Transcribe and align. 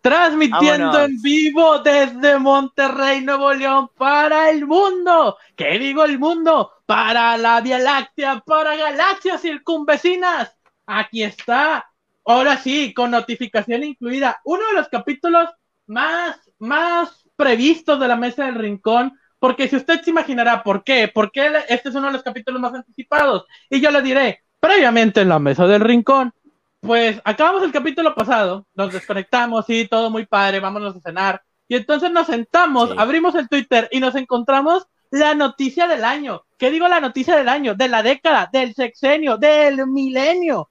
transmitiendo 0.00 1.00
en 1.00 1.20
vivo 1.20 1.78
desde 1.80 2.38
Monterrey, 2.38 3.20
Nuevo 3.20 3.52
León, 3.52 3.90
para 3.96 4.50
el 4.50 4.66
mundo. 4.66 5.36
¿Qué 5.54 5.78
digo 5.78 6.04
el 6.04 6.18
mundo? 6.18 6.72
Para 6.86 7.36
la 7.36 7.60
Vía 7.60 7.78
Láctea, 7.78 8.42
para 8.46 8.76
galaxias 8.76 9.42
circunvecinas. 9.42 10.56
Aquí 10.86 11.22
está. 11.22 11.86
Ahora 12.24 12.56
sí, 12.56 12.94
con 12.94 13.10
notificación 13.10 13.84
incluida. 13.84 14.40
Uno 14.44 14.66
de 14.68 14.74
los 14.74 14.88
capítulos 14.88 15.48
más, 15.86 16.50
más 16.58 17.28
previstos 17.36 18.00
de 18.00 18.08
la 18.08 18.16
Mesa 18.16 18.46
del 18.46 18.54
Rincón. 18.54 19.18
Porque 19.38 19.68
si 19.68 19.76
usted 19.76 20.02
se 20.02 20.10
imaginará 20.10 20.62
por 20.62 20.84
qué, 20.84 21.08
por 21.08 21.32
qué 21.32 21.50
este 21.68 21.88
es 21.88 21.94
uno 21.94 22.08
de 22.08 22.12
los 22.12 22.22
capítulos 22.22 22.60
más 22.60 22.74
anticipados. 22.74 23.46
Y 23.70 23.80
yo 23.80 23.90
le 23.90 24.02
diré, 24.02 24.44
previamente 24.60 25.22
en 25.22 25.30
la 25.30 25.38
Mesa 25.38 25.66
del 25.66 25.80
Rincón, 25.80 26.32
pues 26.80 27.20
acabamos 27.24 27.62
el 27.62 27.72
capítulo 27.72 28.14
pasado, 28.14 28.66
nos 28.74 28.92
desconectamos, 28.92 29.66
y 29.68 29.86
todo 29.86 30.10
muy 30.10 30.26
padre, 30.26 30.60
vámonos 30.60 30.96
a 30.96 31.00
cenar. 31.00 31.42
Y 31.68 31.76
entonces 31.76 32.10
nos 32.10 32.26
sentamos, 32.26 32.90
abrimos 32.96 33.34
el 33.34 33.48
Twitter 33.48 33.88
y 33.92 34.00
nos 34.00 34.14
encontramos 34.16 34.86
la 35.10 35.34
noticia 35.34 35.86
del 35.86 36.04
año. 36.04 36.42
¿Qué 36.58 36.70
digo 36.70 36.88
la 36.88 37.00
noticia 37.00 37.36
del 37.36 37.48
año? 37.48 37.74
De 37.74 37.88
la 37.88 38.02
década, 38.02 38.48
del 38.52 38.74
sexenio, 38.74 39.36
del 39.36 39.86
milenio. 39.86 40.70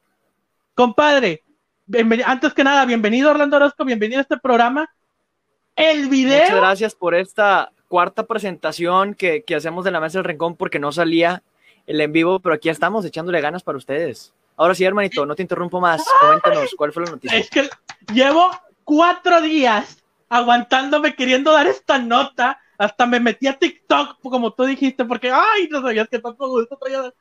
Compadre, 0.74 1.44
antes 2.26 2.54
que 2.54 2.64
nada, 2.64 2.86
bienvenido 2.86 3.30
Orlando 3.30 3.58
Orozco, 3.58 3.86
bienvenido 3.86 4.20
a 4.20 4.24
este 4.24 4.38
programa. 4.38 4.90
El 5.76 6.10
video. 6.10 6.42
Muchas 6.42 6.58
gracias 6.58 6.96
por 6.96 7.16
esta 7.16 7.72
cuarta 7.88 8.24
presentación 8.26 9.14
que, 9.14 9.44
que 9.44 9.56
hacemos 9.56 9.86
de 9.86 9.92
la 9.92 10.00
Mesa 10.00 10.18
del 10.20 10.26
Rincón 10.26 10.56
porque 10.56 10.80
no 10.80 10.92
salía 10.92 11.44
el 11.88 12.02
en 12.02 12.12
vivo, 12.12 12.40
pero 12.40 12.56
aquí 12.56 12.70
estamos 12.70 13.06
echándole 13.06 13.42
ganas 13.42 13.64
para 13.64 13.78
ustedes. 13.78 14.34
Ahora 14.60 14.76
sí, 14.76 14.84
hermanito, 14.84 15.26
no 15.26 15.36
te 15.36 15.42
interrumpo 15.42 15.80
más. 15.80 16.06
Coméntanos, 16.20 16.76
¿cuál 16.76 16.92
fue 16.92 17.06
la 17.06 17.12
noticia? 17.12 17.38
Es 17.38 17.50
que 17.50 17.70
llevo 18.12 18.52
cuatro 18.84 19.40
días 19.40 20.04
aguantándome 20.28 21.16
queriendo 21.16 21.54
dar 21.54 21.66
esta 21.68 21.98
nota. 21.98 22.60
Hasta 22.78 23.06
me 23.06 23.22
metí 23.22 23.48
a 23.48 23.58
TikTok, 23.58 24.20
como 24.22 24.52
tú 24.52 24.66
dijiste, 24.66 25.06
porque, 25.06 25.32
ay, 25.32 25.70
no 25.72 25.82
sabías 25.82 26.10
que 26.10 26.20
tanto 26.20 26.50
gusto 26.50 26.78
traía. 26.78 27.14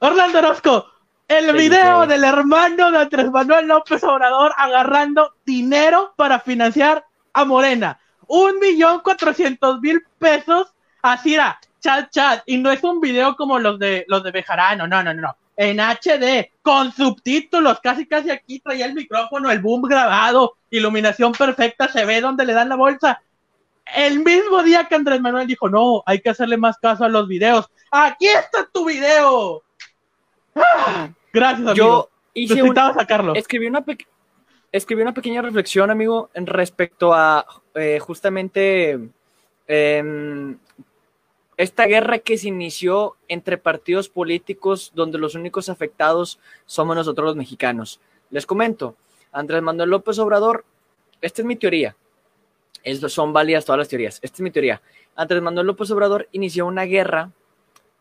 Orlando 0.00 0.38
Orozco, 0.38 0.86
el 1.26 1.50
video 1.56 2.06
del 2.06 2.24
hermano 2.24 2.90
de 2.90 2.98
Andrés 2.98 3.30
Manuel 3.30 3.68
López 3.68 4.04
Obrador 4.04 4.52
agarrando 4.58 5.32
dinero 5.46 6.12
para 6.14 6.40
financiar 6.40 7.06
a 7.32 7.46
Morena. 7.46 7.98
Un 8.26 8.58
millón 8.58 9.00
cuatrocientos 9.00 9.80
mil 9.80 10.02
pesos. 10.18 10.74
Así 11.00 11.36
era, 11.36 11.58
chat, 11.80 12.10
chat. 12.10 12.42
Y 12.44 12.58
no 12.58 12.70
es 12.70 12.84
un 12.84 13.00
video 13.00 13.34
como 13.34 13.58
los 13.58 13.78
de 13.78 14.04
los 14.08 14.22
de 14.22 14.30
Bejarano, 14.30 14.86
no, 14.86 15.02
no, 15.02 15.14
no 15.14 15.36
en 15.56 15.78
HD, 15.80 16.52
con 16.62 16.92
subtítulos, 16.92 17.80
casi 17.80 18.06
casi 18.06 18.30
aquí 18.30 18.60
traía 18.60 18.86
el 18.86 18.94
micrófono, 18.94 19.50
el 19.50 19.60
boom 19.60 19.82
grabado, 19.82 20.56
iluminación 20.70 21.32
perfecta, 21.32 21.88
se 21.88 22.04
ve 22.04 22.20
donde 22.20 22.44
le 22.44 22.52
dan 22.52 22.68
la 22.68 22.76
bolsa. 22.76 23.20
El 23.94 24.22
mismo 24.22 24.62
día 24.62 24.84
que 24.84 24.96
Andrés 24.96 25.20
Manuel 25.20 25.46
dijo, 25.46 25.68
no, 25.68 26.02
hay 26.06 26.20
que 26.20 26.30
hacerle 26.30 26.56
más 26.56 26.76
caso 26.78 27.04
a 27.04 27.08
los 27.08 27.26
videos. 27.26 27.66
Aquí 27.90 28.26
está 28.26 28.68
tu 28.72 28.84
video. 28.84 29.62
¡Ah! 30.54 31.08
Gracias, 31.32 31.68
amigo. 31.68 31.74
Yo 31.74 32.10
hice 32.34 32.62
sacarlo. 32.74 33.34
Escribí 33.34 33.66
una, 33.66 33.84
escribí 34.72 35.02
una 35.02 35.14
pequeña 35.14 35.40
reflexión, 35.42 35.90
amigo, 35.90 36.30
en 36.34 36.46
respecto 36.46 37.14
a 37.14 37.46
eh, 37.74 37.98
justamente 38.00 38.98
em, 39.66 40.58
esta 41.56 41.86
guerra 41.86 42.18
que 42.18 42.36
se 42.36 42.48
inició 42.48 43.16
entre 43.28 43.58
partidos 43.58 44.08
políticos 44.08 44.92
donde 44.94 45.18
los 45.18 45.34
únicos 45.34 45.68
afectados 45.68 46.38
somos 46.66 46.96
nosotros 46.96 47.26
los 47.26 47.36
mexicanos. 47.36 48.00
Les 48.30 48.44
comento, 48.44 48.96
Andrés 49.32 49.62
Manuel 49.62 49.90
López 49.90 50.18
Obrador, 50.18 50.64
esta 51.20 51.42
es 51.42 51.46
mi 51.46 51.56
teoría, 51.56 51.96
son 53.08 53.32
válidas 53.32 53.64
todas 53.64 53.78
las 53.78 53.88
teorías, 53.88 54.18
esta 54.22 54.36
es 54.36 54.40
mi 54.40 54.50
teoría. 54.50 54.82
Andrés 55.14 55.42
Manuel 55.42 55.66
López 55.66 55.90
Obrador 55.90 56.28
inició 56.32 56.66
una 56.66 56.84
guerra 56.84 57.30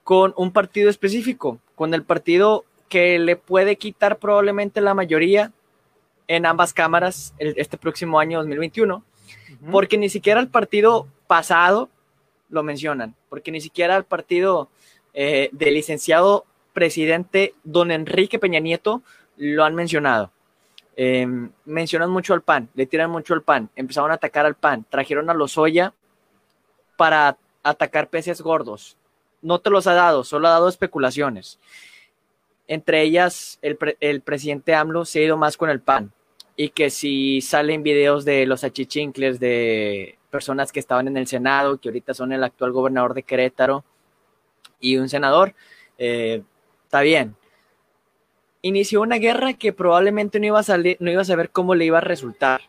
con 0.03 0.33
un 0.37 0.51
partido 0.51 0.89
específico, 0.89 1.59
con 1.75 1.93
el 1.93 2.03
partido 2.03 2.65
que 2.89 3.17
le 3.19 3.35
puede 3.35 3.77
quitar 3.77 4.19
probablemente 4.19 4.81
la 4.81 4.93
mayoría 4.93 5.51
en 6.27 6.45
ambas 6.45 6.73
cámaras 6.73 7.33
este 7.39 7.77
próximo 7.77 8.19
año 8.19 8.39
2021, 8.39 9.03
porque 9.71 9.97
ni 9.97 10.09
siquiera 10.09 10.39
el 10.39 10.49
partido 10.49 11.07
pasado 11.27 11.89
lo 12.55 12.63
mencionan, 12.63 13.13
porque 13.29 13.51
ni 13.51 13.61
siquiera 13.61 13.95
el 13.95 14.05
partido 14.05 14.69
eh, 15.13 15.49
del 15.51 15.75
licenciado 15.75 16.45
presidente 16.73 17.53
don 17.63 17.91
Enrique 17.91 18.39
Peña 18.39 18.59
Nieto 18.59 19.03
lo 19.37 19.63
han 19.63 19.75
mencionado. 19.75 20.31
Em, 20.97 21.51
mencionan 21.65 22.09
mucho 22.09 22.33
al 22.33 22.41
PAN, 22.41 22.69
le 22.73 22.85
tiran 22.85 23.11
mucho 23.11 23.33
al 23.33 23.43
PAN, 23.43 23.69
empezaron 23.75 24.11
a 24.11 24.15
atacar 24.15 24.45
al 24.45 24.55
PAN, 24.55 24.85
trajeron 24.89 25.29
a 25.29 25.33
Lozoya 25.33 25.93
para 26.95 27.37
atacar 27.61 28.09
peces 28.09 28.41
gordos. 28.41 28.97
No 29.41 29.59
te 29.59 29.69
los 29.69 29.85
ha 29.87 29.93
dado, 29.93 30.23
solo 30.23 30.47
ha 30.47 30.51
dado 30.51 30.69
especulaciones. 30.69 31.59
Entre 32.67 33.01
ellas, 33.01 33.59
el, 33.61 33.77
el 33.99 34.21
presidente 34.21 34.73
AMLO 34.73 35.03
se 35.03 35.19
ha 35.19 35.23
ido 35.23 35.37
más 35.37 35.57
con 35.57 35.69
el 35.69 35.81
PAN. 35.81 36.11
Y 36.57 36.69
que 36.69 36.89
si 36.89 37.41
salen 37.41 37.83
videos 37.83 38.23
de 38.23 38.45
los 38.45 38.63
achichincles 38.63 39.41
de 39.41 40.17
personas 40.35 40.73
que 40.73 40.81
estaban 40.81 41.07
en 41.07 41.15
el 41.15 41.27
Senado, 41.27 41.77
que 41.79 41.87
ahorita 41.87 42.13
son 42.13 42.33
el 42.33 42.43
actual 42.43 42.73
gobernador 42.73 43.13
de 43.13 43.23
Querétaro 43.23 43.85
y 44.81 44.97
un 44.97 45.07
senador, 45.07 45.55
eh, 45.97 46.43
está 46.83 46.99
bien. 46.99 47.37
Inició 48.61 49.01
una 49.01 49.15
guerra 49.15 49.53
que 49.53 49.71
probablemente 49.71 50.41
no 50.41 50.47
iba, 50.47 50.59
a 50.59 50.63
salir, 50.63 50.97
no 50.99 51.09
iba 51.09 51.21
a 51.21 51.25
saber 51.25 51.51
cómo 51.51 51.73
le 51.73 51.85
iba 51.85 51.99
a 51.99 52.01
resultar. 52.01 52.63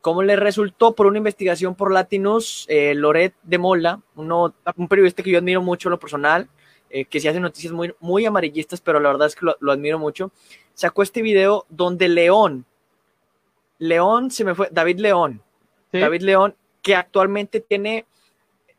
¿Cómo 0.00 0.22
le 0.22 0.36
resultó 0.36 0.94
por 0.94 1.06
una 1.06 1.18
investigación 1.18 1.74
por 1.74 1.92
Latinus, 1.92 2.64
eh, 2.70 2.94
Loret 2.94 3.34
de 3.42 3.58
Mola, 3.58 4.00
uno, 4.14 4.54
un 4.76 4.88
periodista 4.88 5.22
que 5.22 5.32
yo 5.32 5.38
admiro 5.38 5.60
mucho 5.60 5.90
lo 5.90 5.98
personal, 5.98 6.48
eh, 6.88 7.04
que 7.04 7.20
se 7.20 7.28
hace 7.28 7.40
noticias 7.40 7.74
muy, 7.74 7.94
muy 8.00 8.24
amarillistas, 8.24 8.80
pero 8.80 9.00
la 9.00 9.10
verdad 9.10 9.26
es 9.26 9.36
que 9.36 9.44
lo, 9.44 9.56
lo 9.60 9.72
admiro 9.72 9.98
mucho, 9.98 10.30
sacó 10.72 11.02
este 11.02 11.20
video 11.20 11.66
donde 11.68 12.08
León, 12.08 12.64
León 13.78 14.30
se 14.30 14.44
me 14.44 14.54
fue, 14.54 14.68
David 14.72 15.00
León, 15.00 15.42
David 15.92 16.22
León 16.22 16.54
que 16.86 16.94
actualmente 16.94 17.58
tiene, 17.58 18.06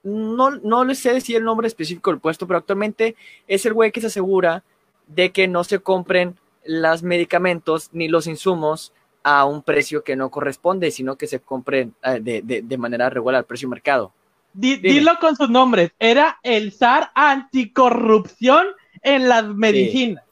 no, 0.01 0.51
no 0.51 0.85
le 0.85 0.95
sé 0.95 1.11
decir 1.13 1.35
el 1.35 1.43
nombre 1.43 1.67
específico 1.67 2.09
del 2.09 2.21
puesto, 2.21 2.47
pero 2.47 2.59
actualmente 2.59 3.17
es 3.49 3.65
el 3.65 3.73
güey 3.73 3.91
que 3.91 3.99
se 3.99 4.07
asegura 4.07 4.63
de 5.07 5.33
que 5.33 5.49
no 5.49 5.65
se 5.65 5.79
compren 5.79 6.37
los 6.63 7.03
medicamentos 7.03 7.89
ni 7.91 8.07
los 8.07 8.25
insumos 8.25 8.93
a 9.23 9.43
un 9.43 9.61
precio 9.61 10.05
que 10.05 10.15
no 10.15 10.31
corresponde, 10.31 10.89
sino 10.89 11.17
que 11.17 11.27
se 11.27 11.41
compren 11.41 11.95
eh, 12.01 12.21
de, 12.21 12.77
manera 12.77 13.09
regular 13.09 13.39
al 13.39 13.45
precio 13.45 13.67
mercado. 13.67 14.13
dilo 14.53 15.19
con 15.19 15.35
sus 15.35 15.49
nombres, 15.49 15.91
era 15.99 16.39
el 16.43 16.71
zar 16.71 17.11
anticorrupción 17.13 18.67
en 19.01 19.27
las 19.27 19.45
medicinas. 19.45 20.23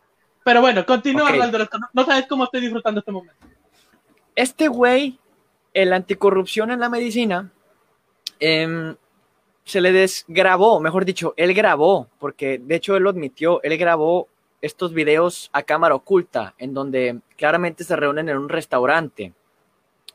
Pero 0.46 0.62
bueno, 0.62 0.86
continúa, 0.86 1.30
no 1.92 2.06
sabes 2.06 2.26
cómo 2.30 2.46
estoy 2.46 2.62
disfrutando 2.62 3.02
este 3.02 3.12
momento. 3.12 3.46
Este 4.34 4.70
güey, 4.70 5.20
el 5.74 5.92
anticorrupción 5.92 6.72
en 6.72 6.80
la 6.80 6.88
medicina, 6.88 7.52
Em, 8.40 8.96
se 9.64 9.82
le 9.82 9.92
desgrabó, 9.92 10.80
mejor 10.80 11.06
dicho, 11.06 11.34
él 11.38 11.54
grabó, 11.54 12.08
porque 12.20 12.60
de 12.60 12.76
hecho 12.76 12.96
él 12.96 13.04
lo 13.04 13.10
admitió, 13.10 13.62
él 13.64 13.78
grabó 13.78 14.28
estos 14.62 14.94
videos 14.94 15.50
a 15.54 15.64
cámara 15.64 15.96
oculta, 15.96 16.54
en 16.58 16.74
donde 16.74 17.20
claramente 17.36 17.84
se 17.84 17.96
reúnen 17.96 18.30
en 18.30 18.38
un 18.38 18.50
restaurante 18.50 19.34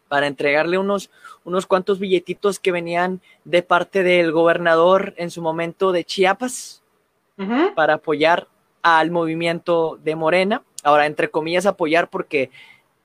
para 0.08 0.26
entregarle 0.26 0.76
unos, 0.76 1.10
unos 1.44 1.66
cuantos 1.66 2.00
billetitos 2.00 2.58
que 2.58 2.72
venían 2.72 3.20
de 3.44 3.62
parte 3.62 4.02
del 4.02 4.32
gobernador 4.32 5.14
en 5.16 5.30
su 5.30 5.40
momento 5.40 5.92
de 5.92 6.04
Chiapas 6.04 6.82
para 7.74 7.94
apoyar 7.94 8.48
al 8.82 9.10
movimiento 9.10 9.98
de 10.02 10.16
Morena. 10.16 10.62
Ahora, 10.82 11.06
entre 11.06 11.30
comillas, 11.30 11.64
apoyar 11.64 12.10
porque 12.10 12.50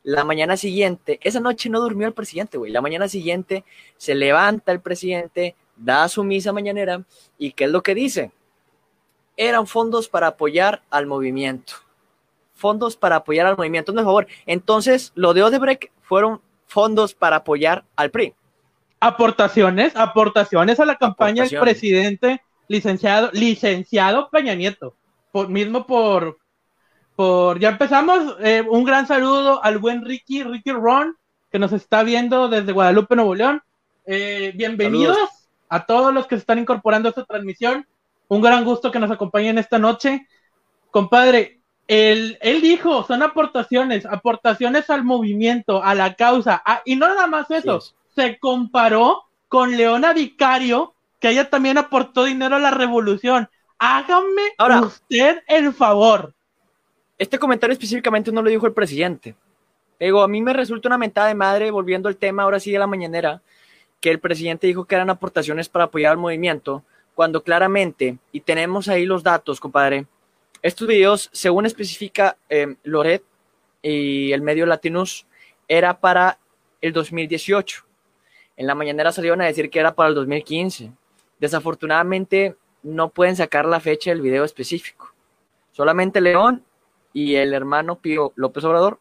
la 0.06 0.24
mañana 0.24 0.56
siguiente, 0.56 1.20
esa 1.24 1.40
noche 1.40 1.68
no 1.68 1.82
durmió 1.82 2.08
el 2.08 2.14
presidente, 2.14 2.60
güey. 2.60 2.72
La 2.72 2.80
mañana 2.80 3.08
siguiente 3.08 3.64
se 3.98 4.14
levanta 4.14 4.72
el 4.72 4.80
presidente, 4.80 5.56
da 5.76 6.08
su 6.08 6.24
misa 6.24 6.54
mañanera 6.54 7.04
y 7.40 7.54
¿qué 7.54 7.64
es 7.64 7.72
lo 7.72 7.82
que 7.82 7.96
dice? 7.96 8.32
Eran 9.36 9.66
fondos 9.66 10.08
para 10.08 10.28
apoyar 10.28 10.84
al 10.92 11.08
movimiento. 11.08 11.74
Fondos 12.54 12.96
para 12.96 13.16
apoyar 13.16 13.48
al 13.48 13.58
movimiento, 13.58 13.94
no, 13.94 14.02
por 14.02 14.06
favor. 14.06 14.28
Entonces, 14.46 15.12
lo 15.16 15.34
de 15.34 15.42
Odebrecht 15.42 15.92
fueron 16.04 16.40
fondos 16.68 17.16
para 17.16 17.38
apoyar 17.38 17.84
al 17.96 18.12
PRI. 18.12 18.36
Aportaciones, 19.00 19.96
aportaciones 19.96 20.80
a 20.80 20.86
la 20.86 20.98
campaña 20.98 21.46
del 21.46 21.60
presidente 21.60 22.44
licenciado, 22.68 23.32
licenciado 23.34 24.30
Peña 24.30 24.54
Nieto, 24.54 24.96
por, 25.32 25.50
mismo 25.50 25.88
por, 25.88 26.38
por 27.16 27.60
ya 27.60 27.70
empezamos. 27.70 28.36
Eh, 28.40 28.64
un 28.70 28.84
gran 28.84 29.08
saludo 29.08 29.64
al 29.64 29.78
buen 29.78 30.04
Ricky, 30.04 30.44
Ricky 30.44 30.72
Ron, 30.72 31.16
que 31.52 31.60
nos 31.60 31.72
está 31.72 32.04
viendo 32.04 32.50
desde 32.50 32.72
Guadalupe, 32.72 33.16
Nuevo 33.16 33.36
León. 33.36 33.62
Eh, 34.06 34.52
bienvenidos 34.56 35.18
a 35.70 35.86
todos 35.86 36.14
los 36.14 36.28
que 36.28 36.36
se 36.36 36.42
están 36.42 36.60
incorporando 36.60 37.10
a 37.10 37.12
esta 37.12 37.26
transmisión. 37.26 37.88
Un 38.28 38.42
gran 38.42 38.66
gusto 38.66 38.92
que 38.92 39.00
nos 39.00 39.12
acompañen 39.12 39.58
esta 39.58 39.80
noche. 39.80 40.28
Compadre, 40.92 41.60
él, 41.88 42.38
él 42.42 42.62
dijo, 42.62 43.04
son 43.04 43.24
aportaciones, 43.24 44.06
aportaciones 44.06 44.90
al 44.90 45.04
movimiento, 45.04 45.84
a 45.84 45.96
la 45.96 46.16
causa, 46.16 46.64
y 46.84 46.96
no 46.96 47.08
nada 47.08 47.28
más 47.28 47.52
eso, 47.52 47.80
se 48.16 48.40
comparó 48.40 49.24
con 49.48 49.78
Leona 49.78 50.14
Vicario, 50.14 50.94
que 51.20 51.30
ella 51.30 51.50
también 51.50 51.78
aportó 51.78 52.24
dinero 52.24 52.56
a 52.56 52.60
la 52.60 52.72
revolución. 52.72 53.50
Hágame 53.78 54.54
Ahora, 54.58 54.82
usted 54.82 55.44
el 55.48 55.74
favor. 55.74 56.34
Este 57.18 57.40
comentario 57.40 57.72
específicamente 57.72 58.32
no 58.32 58.42
lo 58.42 58.50
dijo 58.50 58.68
el 58.68 58.74
presidente. 58.74 59.36
Digo, 60.00 60.22
a 60.22 60.28
mí 60.28 60.42
me 60.42 60.52
resulta 60.52 60.90
una 60.90 60.98
mentada 60.98 61.28
de 61.28 61.36
madre, 61.36 61.72
volviendo 61.72 62.10
al 62.10 62.18
tema 62.18 62.44
ahora 62.44 62.60
sí 62.60 62.72
de 62.72 62.80
la 62.80 62.88
mañanera, 62.88 63.42
que 64.02 64.12
el 64.12 64.20
presidente 64.20 64.68
dijo 64.68 64.84
que 64.84 64.96
eran 64.96 65.10
aportaciones 65.10 65.70
para 65.70 65.86
apoyar 65.86 66.12
al 66.12 66.18
movimiento, 66.18 66.84
cuando 67.14 67.42
claramente, 67.42 68.18
y 68.34 68.42
tenemos 68.42 68.90
ahí 68.90 69.06
los 69.06 69.24
datos, 69.24 69.62
compadre, 69.62 70.08
estos 70.62 70.88
videos, 70.88 71.30
según 71.32 71.66
especifica 71.66 72.38
eh, 72.50 72.76
Loret 72.84 73.24
y 73.82 74.34
el 74.34 74.42
medio 74.42 74.66
Latinus, 74.66 75.26
era 75.68 76.00
para 76.00 76.40
el 76.82 76.92
2018. 76.92 77.86
En 78.58 78.68
la 78.68 78.76
mañanera 78.76 79.12
salieron 79.12 79.42
a 79.42 79.46
decir 79.46 79.70
que 79.70 79.80
era 79.80 79.96
para 79.96 80.10
el 80.10 80.16
2015. 80.16 80.92
Desafortunadamente, 81.40 82.58
no 82.84 83.10
pueden 83.10 83.36
sacar 83.36 83.66
la 83.66 83.80
fecha 83.80 84.10
del 84.10 84.22
video 84.22 84.44
específico. 84.44 85.14
Solamente 85.72 86.20
León 86.20 86.64
y 87.16 87.36
el 87.36 87.54
hermano 87.54 87.98
Pío 87.98 88.34
López 88.36 88.66
Obrador 88.66 89.00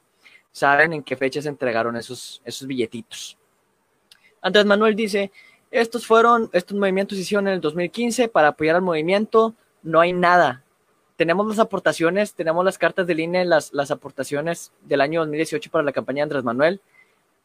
saben 0.52 0.92
en 0.92 1.02
qué 1.02 1.16
fecha 1.16 1.42
se 1.42 1.48
entregaron 1.48 1.96
esos, 1.96 2.40
esos 2.44 2.68
billetitos. 2.68 3.36
Andrés 4.40 4.64
Manuel 4.64 4.94
dice, 4.94 5.32
estos 5.72 6.06
fueron, 6.06 6.48
estos 6.52 6.78
movimientos 6.78 7.16
se 7.16 7.22
hicieron 7.22 7.48
en 7.48 7.54
el 7.54 7.60
2015 7.60 8.28
para 8.28 8.48
apoyar 8.48 8.76
al 8.76 8.82
movimiento, 8.82 9.52
no 9.82 9.98
hay 9.98 10.12
nada. 10.12 10.62
Tenemos 11.16 11.44
las 11.48 11.58
aportaciones, 11.58 12.34
tenemos 12.34 12.64
las 12.64 12.78
cartas 12.78 13.04
de 13.08 13.16
línea, 13.16 13.44
las, 13.44 13.72
las 13.72 13.90
aportaciones 13.90 14.70
del 14.82 15.00
año 15.00 15.18
2018 15.22 15.68
para 15.72 15.82
la 15.82 15.90
campaña 15.90 16.18
de 16.18 16.22
Andrés 16.22 16.44
Manuel, 16.44 16.80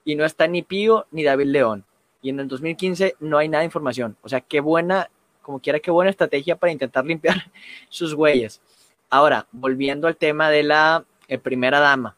y 0.05 0.13
no 0.15 0.23
está 0.23 0.45
ni 0.45 0.61
Pío 0.61 1.07
ni 1.09 1.23
David 1.23 1.47
León. 1.47 1.83
Y 2.21 2.29
en 2.29 2.41
el 2.41 2.47
2015 2.47 3.15
no 3.21 3.39
hay 3.39 3.49
nada 3.49 3.61
de 3.61 3.65
información. 3.65 4.17
O 4.21 4.29
sea, 4.29 4.41
qué 4.41 4.59
buena, 4.59 5.09
como 5.41 5.59
quiera, 5.59 5.79
qué 5.79 5.89
buena 5.89 6.11
estrategia 6.11 6.55
para 6.57 6.71
intentar 6.71 7.03
limpiar 7.07 7.51
sus 7.89 8.13
huellas. 8.13 8.61
Ahora, 9.09 9.47
volviendo 9.51 10.07
al 10.07 10.17
tema 10.17 10.49
de 10.49 10.63
la 10.63 11.05
eh, 11.27 11.37
primera 11.37 11.79
dama. 11.79 12.15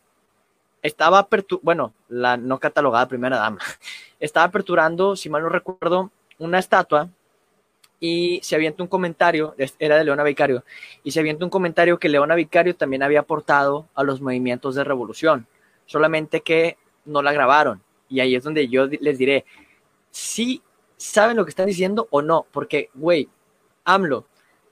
Estaba, 0.81 1.27
bueno, 1.61 1.93
la 2.09 2.38
no 2.38 2.59
catalogada 2.59 3.07
primera 3.07 3.38
dama, 3.38 3.59
estaba 4.19 4.47
aperturando, 4.47 5.15
si 5.15 5.29
mal 5.29 5.43
no 5.43 5.49
recuerdo, 5.49 6.09
una 6.39 6.57
estatua 6.57 7.09
y 7.99 8.39
se 8.41 8.55
avienta 8.55 8.81
un 8.81 8.89
comentario, 8.89 9.53
era 9.77 9.95
de 9.95 10.03
Leona 10.03 10.23
Vicario, 10.23 10.63
y 11.03 11.11
se 11.11 11.19
avienta 11.19 11.45
un 11.45 11.51
comentario 11.51 11.99
que 11.99 12.09
Leona 12.09 12.33
Vicario 12.33 12.75
también 12.75 13.03
había 13.03 13.19
aportado 13.19 13.87
a 13.94 14.03
los 14.03 14.21
movimientos 14.21 14.73
de 14.73 14.83
revolución, 14.83 15.45
solamente 15.85 16.41
que 16.41 16.77
no 17.05 17.21
la 17.21 17.31
grabaron. 17.31 17.83
Y 18.09 18.19
ahí 18.19 18.35
es 18.35 18.44
donde 18.44 18.67
yo 18.67 18.87
les 18.87 19.19
diré, 19.19 19.45
si 20.09 20.63
saben 20.97 21.37
lo 21.37 21.45
que 21.45 21.49
están 21.49 21.67
diciendo 21.67 22.07
o 22.09 22.23
no, 22.23 22.47
porque, 22.51 22.89
güey, 22.95 23.29
AMLO, 23.85 24.25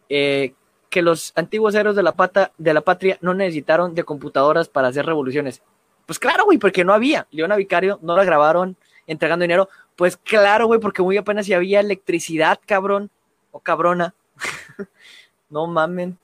eh, 0.09 0.53
que 0.89 1.01
los 1.01 1.31
antiguos 1.35 1.75
héroes 1.75 1.95
de 1.95 2.03
la, 2.03 2.13
pata, 2.13 2.51
de 2.57 2.73
la 2.73 2.81
patria 2.81 3.17
no 3.21 3.33
necesitaron 3.33 3.93
de 3.93 4.03
computadoras 4.03 4.67
para 4.67 4.87
hacer 4.87 5.05
revoluciones. 5.05 5.61
Pues 6.05 6.17
claro, 6.17 6.45
güey, 6.45 6.57
porque 6.57 6.83
no 6.83 6.93
había. 6.93 7.27
Leona 7.31 7.55
Vicario 7.55 7.99
no 8.01 8.15
la 8.15 8.23
grabaron 8.23 8.75
entregando 9.05 9.43
dinero. 9.43 9.69
Pues 9.95 10.17
claro, 10.17 10.65
güey, 10.65 10.79
porque 10.79 11.01
muy 11.01 11.17
apenas 11.17 11.45
si 11.45 11.53
había 11.53 11.79
electricidad, 11.79 12.59
cabrón. 12.65 13.11
O 13.51 13.59
cabrona. 13.59 14.15
no 15.49 15.67
mamen. 15.67 16.17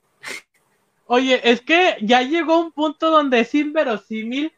Oye, 1.07 1.39
es 1.43 1.61
que 1.61 1.97
ya 2.01 2.21
llegó 2.23 2.59
un 2.59 2.71
punto 2.71 3.11
donde 3.11 3.41
es 3.41 3.53
inverosímil, 3.53 4.51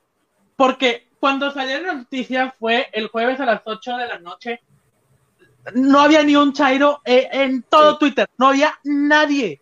porque 0.55 1.07
cuando 1.19 1.51
salió 1.51 1.81
la 1.81 1.93
noticia 1.93 2.55
fue 2.57 2.87
el 2.93 3.09
jueves 3.09 3.39
a 3.41 3.45
las 3.45 3.61
8 3.65 3.97
de 3.97 4.07
la 4.07 4.19
noche. 4.19 4.61
No 5.73 5.99
había 5.99 6.23
ni 6.23 6.37
un 6.37 6.53
chairo 6.53 7.01
eh, 7.03 7.27
en 7.33 7.63
todo 7.63 7.97
Twitter, 7.97 8.29
no 8.37 8.47
había 8.47 8.79
nadie. 8.85 9.59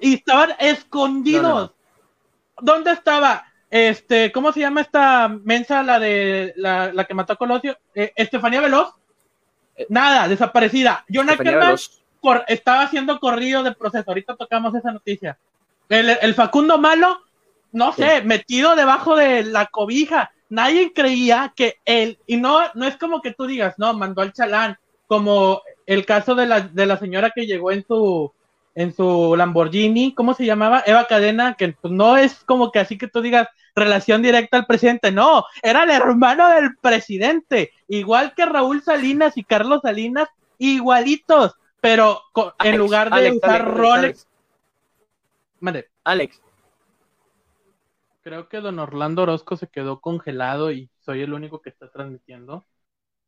Y 0.00 0.14
estaban 0.14 0.50
escondidos. 0.58 1.72
¿Dónde 2.60 2.92
estaba? 2.92 3.46
Este, 3.70 4.32
¿cómo 4.32 4.52
se 4.52 4.60
llama 4.60 4.80
esta 4.80 5.28
mensa, 5.28 5.82
la 5.82 5.98
de 5.98 6.52
la, 6.56 7.04
que 7.06 7.14
mató 7.14 7.32
a 7.32 7.36
Colosio? 7.36 7.76
Eh, 7.94 8.12
Estefanía 8.16 8.60
Veloz. 8.60 8.94
Eh, 9.76 9.86
Nada, 9.88 10.28
desaparecida. 10.28 11.04
John 11.12 11.30
Ackerman 11.30 11.76
estaba 12.48 12.82
haciendo 12.82 13.18
corrido 13.18 13.62
de 13.62 13.72
proceso. 13.72 14.04
Ahorita 14.08 14.36
tocamos 14.36 14.74
esa 14.74 14.92
noticia. 14.92 15.38
El, 15.88 16.34
Facundo 16.34 16.78
Malo, 16.78 17.18
no 17.72 17.92
sé, 17.92 18.22
metido 18.22 18.76
debajo 18.76 19.16
de 19.16 19.42
la 19.42 19.66
cobija 19.66 20.30
nadie 20.50 20.92
creía 20.92 21.52
que 21.56 21.78
él, 21.86 22.18
y 22.26 22.36
no, 22.36 22.60
no 22.74 22.86
es 22.86 22.96
como 22.98 23.22
que 23.22 23.32
tú 23.32 23.46
digas, 23.46 23.74
no, 23.78 23.94
mandó 23.94 24.20
al 24.20 24.34
chalán, 24.34 24.76
como 25.06 25.62
el 25.86 26.04
caso 26.04 26.34
de 26.34 26.46
la, 26.46 26.60
de 26.60 26.86
la 26.86 26.98
señora 26.98 27.32
que 27.34 27.46
llegó 27.46 27.72
en 27.72 27.84
su, 27.86 28.32
en 28.74 28.94
su 28.94 29.34
Lamborghini, 29.36 30.14
¿cómo 30.14 30.34
se 30.34 30.46
llamaba? 30.46 30.82
Eva 30.86 31.06
Cadena, 31.06 31.54
que 31.54 31.74
pues, 31.80 31.92
no 31.92 32.16
es 32.16 32.44
como 32.44 32.70
que 32.70 32.78
así 32.78 32.98
que 32.98 33.08
tú 33.08 33.20
digas 33.20 33.48
relación 33.74 34.22
directa 34.22 34.56
al 34.56 34.66
presidente, 34.66 35.12
no, 35.12 35.44
era 35.62 35.84
el 35.84 35.90
hermano 35.90 36.48
del 36.48 36.76
presidente, 36.76 37.72
igual 37.88 38.34
que 38.34 38.46
Raúl 38.46 38.82
Salinas 38.82 39.36
y 39.36 39.44
Carlos 39.44 39.80
Salinas, 39.82 40.28
igualitos, 40.58 41.54
pero 41.80 42.20
en 42.58 42.76
lugar 42.76 43.10
de 43.10 43.32
usar 43.32 43.64
Rolex. 43.76 44.26
Alex, 46.04 46.40
Creo 48.22 48.48
que 48.48 48.60
don 48.60 48.78
Orlando 48.78 49.22
Orozco 49.22 49.56
se 49.56 49.68
quedó 49.68 50.00
congelado 50.00 50.72
y 50.72 50.90
soy 50.98 51.22
el 51.22 51.32
único 51.32 51.62
que 51.62 51.70
está 51.70 51.90
transmitiendo. 51.90 52.66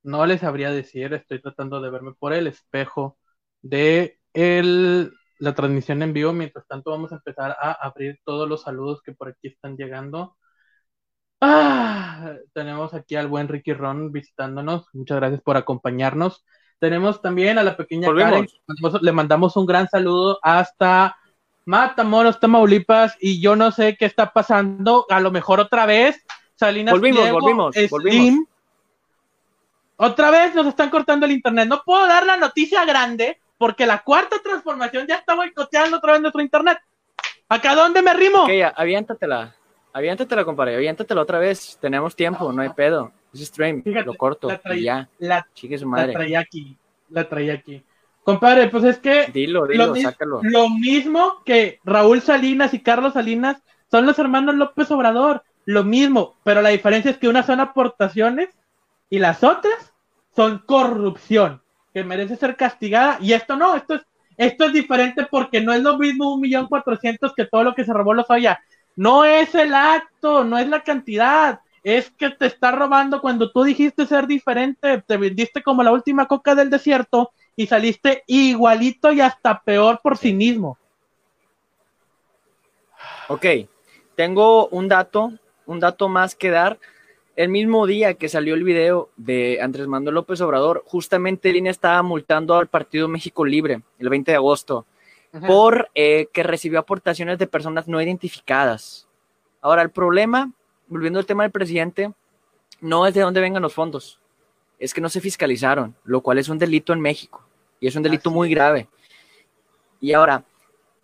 No 0.03 0.27
les 0.27 0.41
sabría 0.41 0.71
decir, 0.71 1.15
estoy 1.15 1.41
tratando 1.41 1.81
de 1.81 1.91
verme 1.91 2.13
por 2.13 2.33
el 2.35 2.47
espejo 2.47 3.17
de 3.63 4.19
el, 4.35 5.13
la 5.43 5.55
transmisión 5.55 6.03
en 6.03 6.13
vivo. 6.13 6.33
Mientras 6.33 6.67
tanto, 6.69 6.93
vamos 6.93 7.11
a 7.11 7.17
empezar 7.17 7.57
a 7.61 7.73
abrir 7.73 8.21
todos 8.25 8.49
los 8.49 8.63
saludos 8.63 9.03
que 9.03 9.13
por 9.13 9.29
aquí 9.29 9.49
están 9.49 9.77
llegando. 9.77 10.37
Ah, 11.41 12.35
tenemos 12.53 12.95
aquí 12.95 13.17
al 13.17 13.27
buen 13.27 13.49
Ricky 13.49 13.73
Ron 13.73 14.13
visitándonos. 14.13 14.87
Muchas 14.93 15.17
gracias 15.17 15.43
por 15.43 15.57
acompañarnos. 15.57 16.45
Tenemos 16.79 17.21
también 17.21 17.59
a 17.59 17.65
la 17.65 17.77
pequeña 17.77 18.15
Karen. 18.15 18.47
Le 19.01 19.13
mandamos 19.13 19.57
un 19.57 19.67
gran 19.67 19.89
saludo 19.89 20.39
hasta 20.43 21.17
Matamoros, 21.65 22.39
Tamaulipas, 22.39 23.17
y 23.21 23.41
yo 23.41 23.57
no 23.57 23.73
sé 23.73 23.97
qué 23.97 24.05
está 24.05 24.33
pasando. 24.33 25.07
A 25.11 25.19
lo 25.19 25.33
mejor 25.33 25.59
otra 25.59 25.87
vez, 25.87 26.25
Salinas. 26.55 26.93
Volvimos, 26.93 27.29
volvimos, 27.33 27.75
volvimos. 27.91 28.47
Otra 29.97 30.31
vez 30.31 30.55
nos 30.55 30.69
están 30.69 30.89
cortando 30.89 31.27
el 31.27 31.33
internet. 31.33 31.67
No 31.69 31.83
puedo 31.85 32.07
dar 32.07 32.25
la 32.25 32.37
noticia 32.37 32.85
grande 32.85 33.42
porque 33.63 33.87
la 33.87 34.03
cuarta 34.03 34.41
transformación 34.43 35.07
ya 35.07 35.15
está 35.15 35.37
boicoteando 35.37 35.99
otra 35.99 36.15
vez 36.15 36.21
nuestro 36.21 36.43
internet. 36.43 36.79
¿Acá 37.49 37.77
dónde 37.77 38.03
me 38.03 38.13
rimo? 38.13 38.43
Ok, 38.43 38.51
aviéntatela. 38.75 39.55
Aviéntatela, 39.93 40.45
compadre. 40.45 40.75
Aviéntatela 40.75 41.21
otra 41.21 41.39
vez. 41.39 41.79
Tenemos 41.81 42.17
tiempo, 42.17 42.53
no 42.53 42.61
hay 42.61 42.71
pedo. 42.71 43.13
Es 43.33 43.47
stream. 43.47 43.85
lo 43.85 44.15
corto. 44.15 44.49
y 44.75 44.83
ya. 44.83 45.09
La, 45.21 45.47
su 45.55 45.87
madre. 45.87 46.09
La 46.09 46.13
traía 46.13 46.41
aquí. 46.41 46.77
La 47.11 47.29
traía 47.29 47.55
aquí. 47.55 47.85
Compadre, 48.25 48.67
pues 48.67 48.83
es 48.83 48.99
que 48.99 49.27
dilo, 49.33 49.65
dilo, 49.69 49.87
lo, 49.87 49.95
sácalo. 49.95 50.41
lo 50.43 50.69
mismo 50.69 51.45
que 51.45 51.79
Raúl 51.85 52.21
Salinas 52.21 52.75
y 52.75 52.81
Carlos 52.81 53.13
Salinas 53.13 53.63
son 53.93 54.07
los 54.07 54.19
hermanos 54.19 54.57
López 54.57 54.91
Obrador, 54.91 55.45
lo 55.67 55.85
mismo, 55.85 56.35
pero 56.43 56.63
la 56.63 56.71
diferencia 56.71 57.13
es 57.13 57.19
que 57.19 57.29
unas 57.29 57.47
son 57.47 57.61
aportaciones 57.61 58.49
y 59.09 59.21
las 59.21 59.45
otras 59.45 59.93
son 60.35 60.65
corrupción, 60.67 61.62
que 61.93 62.05
merece 62.05 62.37
ser 62.37 62.57
castigada, 62.57 63.19
y 63.21 63.33
esto 63.33 63.57
no, 63.57 63.75
esto 63.75 63.95
es, 63.95 64.03
esto 64.37 64.65
es 64.65 64.73
diferente 64.73 65.27
porque 65.31 65.61
no 65.61 65.73
es 65.73 65.83
lo 65.83 65.99
mismo 65.99 66.35
un 66.35 66.41
millón 66.41 66.67
cuatrocientos 66.67 67.33
que 67.35 67.47
todo 67.47 67.65
lo 67.65 67.75
que 67.75 67.85
se 67.85 67.93
robó 67.93 68.15
los 68.15 68.31
Oya. 68.31 68.61
No 68.97 69.25
es 69.25 69.55
el 69.55 69.75
acto, 69.75 70.45
no 70.45 70.59
es 70.59 70.69
la 70.69 70.83
cantidad, 70.83 71.61
es 71.83 72.11
que 72.11 72.31
te 72.31 72.47
está 72.47 72.71
robando 72.71 73.21
cuando 73.21 73.51
tú 73.51 73.65
dijiste 73.65 74.07
ser 74.07 74.27
diferente, 74.27 75.03
te 75.07 75.17
vendiste 75.17 75.63
como 75.63 75.83
la 75.83 75.93
última 75.93 76.27
coca 76.27 76.55
del 76.55 76.71
desierto 76.71 77.33
y 77.57 77.67
saliste 77.67 78.23
igualito 78.27 79.13
y 79.13 79.21
hasta 79.21 79.61
peor 79.61 80.01
por 80.03 80.17
sí 80.17 80.33
mismo. 80.33 80.79
Ok, 83.29 83.47
tengo 84.15 84.69
un 84.69 84.89
dato, 84.89 85.33
un 85.67 85.81
dato 85.81 86.09
más 86.09 86.35
que 86.35 86.51
dar. 86.51 86.79
El 87.35 87.49
mismo 87.49 87.87
día 87.87 88.15
que 88.15 88.29
salió 88.29 88.55
el 88.55 88.65
video 88.65 89.11
de 89.17 89.61
Andrés 89.63 89.87
Manuel 89.87 90.15
López 90.15 90.41
Obrador, 90.41 90.83
justamente 90.87 91.53
Línea 91.53 91.71
estaba 91.71 92.03
multando 92.03 92.55
al 92.57 92.67
Partido 92.67 93.09
México 93.09 93.45
Libre 93.45 93.83
el 93.99 94.09
20 94.09 94.33
de 94.33 94.37
agosto 94.37 94.87
por 95.47 95.91
eh, 95.95 96.27
que 96.33 96.43
recibió 96.43 96.79
aportaciones 96.79 97.39
de 97.39 97.47
personas 97.47 97.89
no 97.89 98.03
identificadas. 98.03 99.09
Ahora, 99.63 99.81
el 99.81 99.91
problema, 99.91 100.53
volviendo 100.89 101.19
al 101.19 101.27
tema 101.27 101.45
del 101.45 101.53
presidente, 101.53 102.13
no 102.83 103.07
es 103.07 103.15
de 103.15 103.23
dónde 103.23 103.41
vengan 103.41 103.63
los 103.63 103.73
fondos 103.73 104.21
es 104.83 104.93
que 104.93 105.01
no 105.01 105.09
se 105.09 105.21
fiscalizaron, 105.21 105.95
lo 106.03 106.23
cual 106.23 106.39
es 106.39 106.49
un 106.49 106.59
delito 106.59 106.93
en 106.93 107.01
México 107.01 107.47
y 107.79 107.87
es 107.87 107.95
un 107.95 108.03
delito 108.03 108.33
muy 108.33 108.51
grave. 108.51 108.89
Y 110.01 110.13
ahora, 110.13 110.45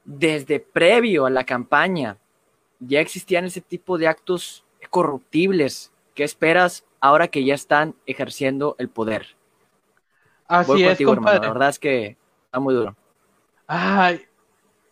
desde 0.04 0.58
previo 0.58 1.26
a 1.26 1.30
la 1.30 1.44
campaña, 1.44 2.16
ya 2.80 2.98
existían 2.98 3.44
ese 3.44 3.60
tipo 3.60 3.96
de 3.96 4.08
actos 4.08 4.64
corruptibles. 4.90 5.92
¿Qué 6.18 6.24
esperas 6.24 6.84
ahora 7.00 7.28
que 7.28 7.44
ya 7.44 7.54
están 7.54 7.94
ejerciendo 8.04 8.74
el 8.80 8.88
poder? 8.88 9.36
Así 10.48 10.82
es, 10.82 10.98
compadre. 11.00 11.46
La 11.46 11.52
verdad 11.52 11.68
es 11.68 11.78
que 11.78 12.16
está 12.46 12.58
muy 12.58 12.74
duro. 12.74 12.96
Ay, 13.68 14.22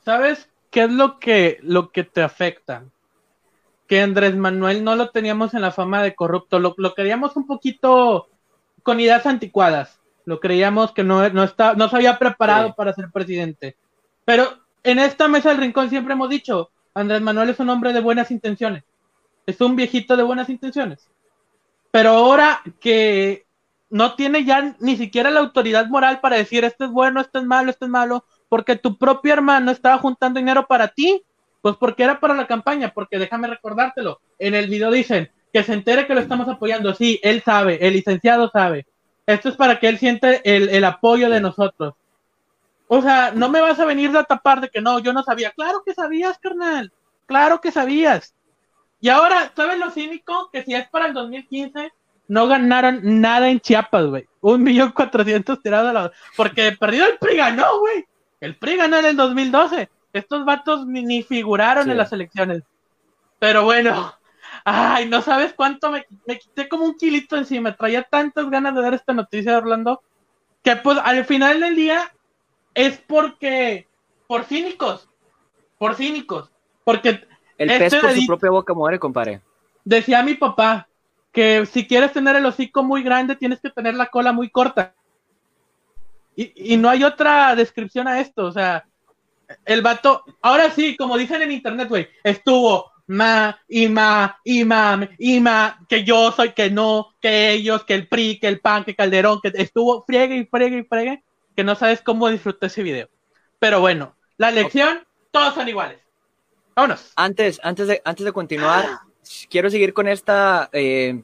¿sabes 0.05 0.49
qué 0.71 0.85
es 0.85 0.93
lo 0.93 1.19
que, 1.19 1.59
lo 1.63 1.91
que 1.91 2.05
te 2.05 2.23
afecta? 2.23 2.85
Que 3.89 4.03
Andrés 4.03 4.37
Manuel 4.37 4.85
no 4.85 4.95
lo 4.95 5.11
teníamos 5.11 5.53
en 5.55 5.63
la 5.63 5.73
fama 5.73 6.01
de 6.01 6.15
corrupto, 6.15 6.61
lo, 6.61 6.77
lo 6.77 6.95
queríamos 6.95 7.35
un 7.35 7.49
poquito 7.49 8.29
con 8.85 9.01
ideas 9.01 9.27
anticuadas. 9.27 9.99
Lo 10.27 10.39
creíamos 10.39 10.93
que 10.93 11.03
no, 11.03 11.29
no, 11.31 11.43
está, 11.43 11.75
no 11.75 11.89
se 11.89 11.97
había 11.97 12.21
preparado 12.21 12.73
para 12.77 12.93
ser 12.93 13.11
presidente. 13.11 13.75
Pero 14.25 14.47
en 14.85 15.01
esta 15.01 15.27
mesa 15.27 15.49
del 15.49 15.59
rincón 15.59 15.91
siempre 15.91 16.15
hemos 16.15 16.31
dicho, 16.31 16.71
Andrés 16.95 17.21
Manuel 17.21 17.51
es 17.51 17.59
un 17.59 17.71
hombre 17.71 17.93
de 17.93 18.01
buenas 18.01 18.31
intenciones. 18.31 18.85
Es 19.45 19.61
un 19.61 19.75
viejito 19.75 20.17
de 20.17 20.23
buenas 20.23 20.49
intenciones. 20.49 21.09
Pero 21.91 22.11
ahora 22.11 22.63
que 22.81 23.47
no 23.91 24.15
tiene 24.15 24.45
ya 24.45 24.77
ni 24.81 24.97
siquiera 24.97 25.31
la 25.31 25.41
autoridad 25.41 25.87
moral 25.87 26.21
para 26.21 26.37
decir 26.37 26.65
esto 26.65 26.85
es 26.85 26.91
bueno, 26.91 27.21
esto 27.21 27.39
es 27.39 27.45
malo, 27.45 27.71
esto 27.71 27.85
es 27.85 27.91
malo, 27.91 28.25
porque 28.49 28.77
tu 28.77 28.99
propio 28.99 29.33
hermano 29.33 29.71
estaba 29.71 29.99
juntando 29.99 30.39
dinero 30.39 30.67
para 30.67 30.89
ti, 30.89 31.23
pues 31.63 31.77
porque 31.77 32.03
era 32.03 32.21
para 32.21 32.35
la 32.35 32.47
campaña, 32.47 32.93
porque 32.93 33.19
déjame 33.19 33.49
recordártelo, 33.49 34.21
en 34.39 34.55
el 34.55 34.69
video 34.69 34.91
dicen 34.91 35.31
que 35.53 35.63
se 35.63 35.73
entere 35.73 36.07
que 36.07 36.15
lo 36.15 36.21
estamos 36.21 36.49
apoyando, 36.49 36.95
sí, 36.95 37.19
él 37.23 37.43
sabe, 37.45 37.79
el 37.87 37.95
licenciado 37.95 38.51
sabe, 38.51 38.87
esto 39.27 39.49
es 39.49 39.57
para 39.57 39.81
que 39.81 39.89
él 39.89 39.99
siente 39.99 40.43
el, 40.45 40.69
el 40.69 40.85
apoyo 40.85 41.29
de 41.31 41.41
nosotros. 41.41 41.95
O 42.89 43.03
sea, 43.03 43.33
no 43.35 43.49
me 43.49 43.61
vas 43.61 43.81
a 43.81 43.85
venir 43.85 44.17
a 44.17 44.23
tapar 44.23 44.61
de 44.61 44.69
que 44.69 44.81
no, 44.81 45.01
yo 45.01 45.13
no 45.13 45.25
sabía. 45.25 45.51
Claro 45.51 45.83
que 45.85 45.93
sabías, 45.93 46.39
carnal. 46.39 46.93
Claro 47.27 47.61
que 47.61 47.73
sabías. 47.73 48.36
Y 49.01 49.09
ahora, 49.09 49.53
¿sabes 49.55 49.79
lo 49.79 49.91
cínico? 49.91 50.51
Que 50.53 50.63
si 50.63 50.75
es 50.75 50.89
para 50.89 51.07
el 51.07 51.15
2015, 51.15 51.93
no 52.29 52.47
ganaron 52.47 53.01
nada 53.21 53.49
en 53.49 53.61
Chiapas, 53.61 54.07
güey. 54.07 54.27
Un 54.41 54.63
millón 54.63 54.93
cuatrocientos 54.93 55.63
tirados 55.63 55.91
a 55.91 55.93
la... 55.93 56.13
Porque 56.37 56.73
perdido 56.73 57.07
el 57.07 57.19
PRI 57.19 57.37
ganó, 57.37 57.79
güey. 57.81 58.05
El 58.41 58.57
PRI 58.57 58.77
ganó 58.77 58.99
en 58.99 59.07
el 59.07 59.17
2012. 59.17 59.89
Estos 60.13 60.45
vatos 60.45 60.87
ni, 60.87 61.23
figuraron 61.23 61.91
en 61.91 61.99
las 61.99 62.13
elecciones. 62.13 62.63
Pero 63.39 63.65
bueno, 63.65 64.15
ay, 64.65 65.07
no 65.09 65.21
sabes 65.23 65.53
cuánto 65.53 65.91
me, 65.91 66.07
me 66.27 66.39
quité 66.39 66.69
como 66.69 66.85
un 66.85 66.97
kilito 66.97 67.37
encima. 67.37 67.77
Traía 67.77 68.03
tantas 68.03 68.49
ganas 68.51 68.75
de 68.75 68.83
dar 68.83 68.95
esta 68.95 69.13
noticia 69.13 69.59
Orlando 69.59 70.03
que 70.63 70.75
pues 70.75 70.99
al 71.05 71.25
final 71.25 71.61
del 71.61 71.77
día 71.77 72.13
es 72.75 72.99
porque, 72.99 73.87
por 74.27 74.45
cínicos, 74.45 75.09
por 75.79 75.95
cínicos, 75.95 76.51
porque... 76.83 77.27
El 77.59 77.69
pez 77.69 77.95
por 77.95 78.13
su 78.13 78.27
propia 78.27 78.51
boca 78.51 78.75
muere, 78.75 78.99
compadre. 78.99 79.41
Decía 79.85 80.23
mi 80.23 80.35
papá 80.35 80.89
que 81.33 81.67
si 81.67 81.87
quieres 81.87 82.13
tener 82.13 82.37
el 82.37 82.47
hocico 82.47 82.83
muy 82.83 83.03
grande, 83.03 83.37
tienes 83.37 83.61
que 83.61 83.71
tener 83.71 83.95
la 83.95 84.07
cola 84.07 84.33
muy 84.33 84.51
corta. 84.51 84.95
Y, 86.35 86.75
y 86.75 86.77
no 86.77 86.89
hay 86.91 87.05
otra 87.05 87.55
descripción 87.55 88.09
a 88.09 88.21
esto, 88.21 88.45
o 88.45 88.53
sea, 88.53 88.85
el 89.65 89.83
vato, 89.83 90.25
ahora 90.43 90.71
sí, 90.71 90.97
como 90.97 91.17
dicen 91.17 91.43
en 91.43 91.53
internet, 91.53 91.89
güey, 91.89 92.09
estuvo 92.23 92.91
ma, 93.07 93.59
y 93.69 93.89
ma, 93.89 94.39
y 94.45 94.65
ma, 94.65 95.09
y 95.19 95.41
ma, 95.41 95.79
que 95.89 96.05
yo 96.05 96.33
soy, 96.33 96.53
que 96.53 96.71
no, 96.71 97.15
que 97.21 97.53
ellos, 97.53 97.85
que 97.85 97.95
el 97.95 98.09
PRI, 98.09 98.39
que 98.39 98.49
el 98.49 98.61
PAN, 98.61 98.85
que 98.85 98.95
Calderón, 98.95 99.41
que 99.41 99.53
estuvo 99.55 100.05
friegue 100.05 100.37
y 100.37 100.45
friegue 100.45 100.79
y 100.79 100.85
friegue 100.85 101.23
que 101.57 101.65
no 101.65 101.75
sabes 101.75 102.03
cómo 102.03 102.29
disfruté 102.29 102.67
ese 102.67 102.83
video. 102.83 103.09
Pero 103.59 103.81
bueno, 103.81 104.15
la 104.37 104.51
lección, 104.51 105.07
todos 105.31 105.55
son 105.55 105.69
iguales. 105.69 105.99
Vámonos. 106.77 107.11
Antes, 107.17 107.59
antes, 107.63 107.89
de, 107.89 108.03
antes 108.05 108.23
de 108.23 108.33
continuar, 108.33 108.85
quiero 109.49 109.71
seguir 109.71 109.95
con 109.95 110.07
esta 110.09 110.69
eh, 110.73 111.23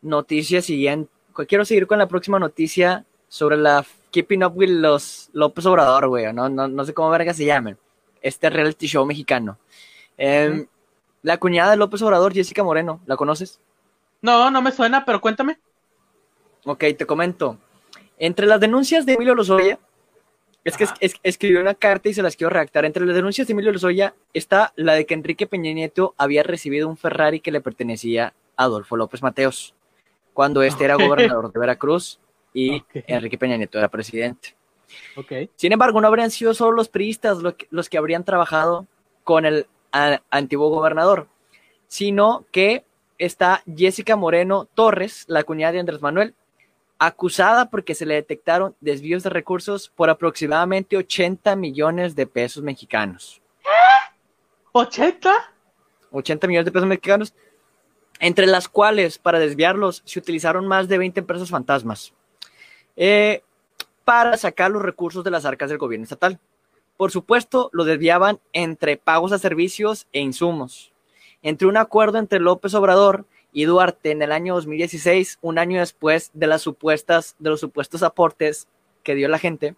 noticia 0.00 0.62
siguiente. 0.62 1.10
Quiero 1.48 1.64
seguir 1.64 1.88
con 1.88 1.98
la 1.98 2.06
próxima 2.06 2.38
noticia 2.38 3.04
sobre 3.26 3.56
la 3.56 3.84
Keeping 4.12 4.44
Up 4.44 4.52
with 4.54 4.68
los 4.68 5.28
López 5.32 5.66
Obrador, 5.66 6.06
güey. 6.06 6.32
No, 6.32 6.48
no, 6.48 6.68
no 6.68 6.84
sé 6.84 6.94
cómo 6.94 7.10
verga 7.10 7.34
se 7.34 7.44
llaman. 7.44 7.76
Este 8.20 8.48
reality 8.48 8.86
show 8.86 9.04
mexicano. 9.04 9.58
Em, 10.16 10.68
la 11.22 11.36
cuñada 11.38 11.72
de 11.72 11.78
López 11.78 12.00
Obrador, 12.02 12.32
Jessica 12.32 12.62
Moreno, 12.62 13.00
¿la 13.06 13.16
conoces? 13.16 13.58
No, 14.20 14.52
no 14.52 14.62
me 14.62 14.70
suena, 14.70 15.04
pero 15.04 15.20
cuéntame. 15.20 15.58
Ok, 16.64 16.84
te 16.96 17.06
comento. 17.06 17.58
Entre 18.18 18.46
las 18.46 18.60
denuncias 18.60 19.04
de 19.04 19.14
Emilio 19.14 19.34
Lozoya, 19.34 19.80
es 20.64 20.76
que 20.76 20.86
escribió 21.22 21.60
una 21.60 21.74
carta 21.74 22.08
y 22.08 22.14
se 22.14 22.22
las 22.22 22.36
quiero 22.36 22.50
redactar. 22.50 22.84
Entre 22.84 23.04
las 23.04 23.14
denuncias 23.14 23.46
de 23.46 23.52
Emilio 23.52 23.72
Lozoya 23.72 24.14
está 24.32 24.72
la 24.76 24.94
de 24.94 25.06
que 25.06 25.14
Enrique 25.14 25.46
Peña 25.46 25.72
Nieto 25.72 26.14
había 26.16 26.42
recibido 26.42 26.88
un 26.88 26.96
Ferrari 26.96 27.40
que 27.40 27.50
le 27.50 27.60
pertenecía 27.60 28.34
a 28.56 28.64
Adolfo 28.64 28.96
López 28.96 29.22
Mateos, 29.22 29.74
cuando 30.32 30.62
este 30.62 30.84
era 30.84 30.94
gobernador 30.94 31.52
de 31.52 31.58
Veracruz 31.58 32.20
y 32.54 32.84
Enrique 33.06 33.38
Peña 33.38 33.56
Nieto 33.56 33.78
era 33.78 33.88
presidente. 33.88 34.54
Sin 35.56 35.72
embargo, 35.72 36.00
no 36.00 36.08
habrían 36.08 36.30
sido 36.30 36.54
solo 36.54 36.72
los 36.72 36.88
priistas 36.88 37.38
los 37.70 37.88
que, 37.88 37.98
habrían 37.98 38.24
trabajado 38.24 38.86
con 39.24 39.46
el 39.46 39.66
antiguo 40.30 40.68
gobernador, 40.68 41.28
sino 41.88 42.44
que 42.50 42.84
está 43.18 43.62
Jessica 43.74 44.16
Moreno 44.16 44.68
Torres, 44.74 45.24
la 45.28 45.44
cuñada 45.44 45.72
de 45.72 45.80
Andrés 45.80 46.02
Manuel, 46.02 46.34
acusada 47.06 47.68
porque 47.68 47.96
se 47.96 48.06
le 48.06 48.14
detectaron 48.14 48.76
desvíos 48.80 49.24
de 49.24 49.30
recursos 49.30 49.88
por 49.88 50.08
aproximadamente 50.08 50.96
80 50.96 51.56
millones 51.56 52.14
de 52.14 52.28
pesos 52.28 52.62
mexicanos. 52.62 53.42
¿80? 54.72 55.32
80 56.12 56.46
millones 56.46 56.64
de 56.64 56.70
pesos 56.70 56.88
mexicanos, 56.88 57.34
entre 58.20 58.46
las 58.46 58.68
cuales 58.68 59.18
para 59.18 59.40
desviarlos 59.40 60.02
se 60.04 60.20
utilizaron 60.20 60.68
más 60.68 60.86
de 60.86 60.98
20 60.98 61.18
empresas 61.18 61.50
fantasmas 61.50 62.12
eh, 62.94 63.42
para 64.04 64.36
sacar 64.36 64.70
los 64.70 64.82
recursos 64.82 65.24
de 65.24 65.32
las 65.32 65.44
arcas 65.44 65.70
del 65.70 65.78
gobierno 65.78 66.04
estatal. 66.04 66.38
Por 66.96 67.10
supuesto, 67.10 67.68
lo 67.72 67.82
desviaban 67.82 68.38
entre 68.52 68.96
pagos 68.96 69.32
a 69.32 69.38
servicios 69.38 70.06
e 70.12 70.20
insumos. 70.20 70.92
Entre 71.42 71.66
un 71.66 71.76
acuerdo 71.76 72.18
entre 72.18 72.38
López 72.38 72.74
Obrador 72.74 73.26
y 73.52 73.64
Duarte 73.64 74.10
en 74.10 74.22
el 74.22 74.32
año 74.32 74.54
2016, 74.54 75.38
un 75.42 75.58
año 75.58 75.80
después 75.80 76.30
de 76.32 76.46
las 76.46 76.62
supuestas, 76.62 77.36
de 77.38 77.50
los 77.50 77.60
supuestos 77.60 78.02
aportes 78.02 78.66
que 79.02 79.14
dio 79.14 79.28
la 79.28 79.38
gente, 79.38 79.76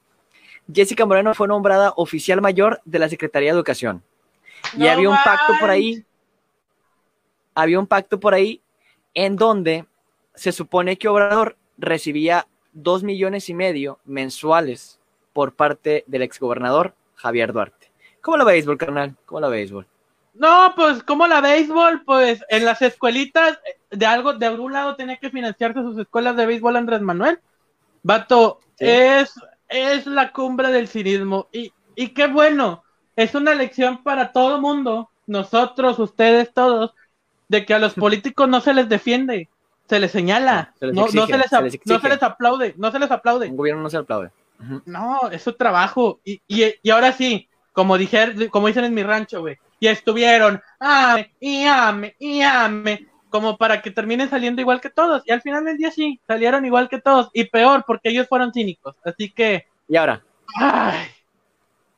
Jessica 0.72 1.04
Moreno 1.04 1.34
fue 1.34 1.48
nombrada 1.48 1.92
oficial 1.96 2.40
mayor 2.40 2.80
de 2.84 2.98
la 2.98 3.08
Secretaría 3.08 3.50
de 3.50 3.56
Educación. 3.56 4.02
y 4.76 4.86
había 4.86 5.10
un 5.10 5.16
pacto 5.24 5.54
por 5.60 5.70
ahí, 5.70 6.04
había 7.54 7.78
un 7.78 7.86
pacto 7.86 8.18
por 8.18 8.32
ahí 8.32 8.62
en 9.12 9.36
donde 9.36 9.84
se 10.34 10.52
supone 10.52 10.96
que 10.96 11.08
Obrador 11.08 11.56
recibía 11.76 12.46
dos 12.72 13.02
millones 13.02 13.48
y 13.48 13.54
medio 13.54 13.98
mensuales 14.04 15.00
por 15.32 15.54
parte 15.54 16.04
del 16.06 16.22
exgobernador 16.22 16.94
Javier 17.14 17.52
Duarte. 17.52 17.90
¿Cómo 18.20 18.36
la 18.36 18.44
béisbol, 18.44 18.78
carnal? 18.78 19.16
¿Cómo 19.26 19.40
la 19.40 19.48
béisbol? 19.48 19.86
No, 20.34 20.72
pues 20.74 21.02
como 21.04 21.26
la 21.26 21.40
béisbol, 21.40 22.02
pues 22.04 22.44
en 22.48 22.64
las 22.64 22.82
escuelitas 22.82 23.58
de 23.90 24.06
algo, 24.06 24.32
de 24.32 24.46
algún 24.46 24.72
lado 24.72 24.96
tenía 24.96 25.16
que 25.16 25.30
financiarse 25.30 25.80
sus 25.80 25.96
escuelas 25.98 26.36
de 26.36 26.46
béisbol 26.46 26.76
Andrés 26.76 27.00
Manuel. 27.00 27.38
Vato, 28.02 28.60
es, 28.78 29.34
es 29.68 30.06
la 30.06 30.32
cumbre 30.32 30.70
del 30.70 30.88
cinismo 30.88 31.48
y, 31.52 31.72
y 31.94 32.08
qué 32.08 32.26
bueno, 32.26 32.82
es 33.16 33.34
una 33.34 33.54
lección 33.54 34.02
para 34.02 34.32
todo 34.32 34.60
mundo, 34.60 35.10
nosotros, 35.26 35.98
ustedes, 36.00 36.52
todos, 36.52 36.94
de 37.48 37.64
que 37.64 37.74
a 37.74 37.78
los 37.78 37.94
políticos 37.94 38.48
no 38.48 38.60
se 38.60 38.74
les 38.74 38.88
defiende, 38.88 39.48
se 39.88 40.00
les 40.00 40.10
señala, 40.10 40.74
no, 40.80 40.80
se 40.80 40.86
les, 40.86 41.14
no, 41.14 41.26
se 41.26 41.38
les, 41.38 42.22
aplaude, 42.22 42.74
no 42.76 42.90
se 42.90 42.98
les 42.98 43.10
aplaude. 43.10 43.48
Un 43.48 43.56
gobierno 43.56 43.82
no 43.82 43.90
se 43.90 43.98
aplaude. 43.98 44.30
No, 44.86 45.28
es 45.30 45.42
su 45.42 45.52
trabajo. 45.52 46.20
Y, 46.24 46.40
y, 46.48 46.64
y 46.82 46.90
ahora 46.90 47.12
sí, 47.12 47.48
como, 47.72 47.98
dije, 47.98 48.48
como 48.50 48.66
dicen 48.66 48.84
en 48.84 48.94
mi 48.94 49.02
rancho, 49.02 49.40
güey, 49.40 49.58
y 49.84 49.88
estuvieron, 49.88 50.62
ame, 50.80 51.30
y 51.40 51.64
ame, 51.64 52.16
y 52.18 52.40
ame, 52.40 53.06
como 53.28 53.58
para 53.58 53.82
que 53.82 53.90
terminen 53.90 54.30
saliendo 54.30 54.62
igual 54.62 54.80
que 54.80 54.88
todos. 54.88 55.22
Y 55.26 55.30
al 55.30 55.42
final 55.42 55.62
del 55.62 55.76
día 55.76 55.90
sí, 55.90 56.18
salieron 56.26 56.64
igual 56.64 56.88
que 56.88 57.02
todos, 57.02 57.28
y 57.34 57.44
peor, 57.44 57.84
porque 57.86 58.08
ellos 58.08 58.26
fueron 58.26 58.50
cínicos. 58.50 58.96
Así 59.04 59.30
que. 59.30 59.66
Y 59.86 59.96
ahora. 59.96 60.24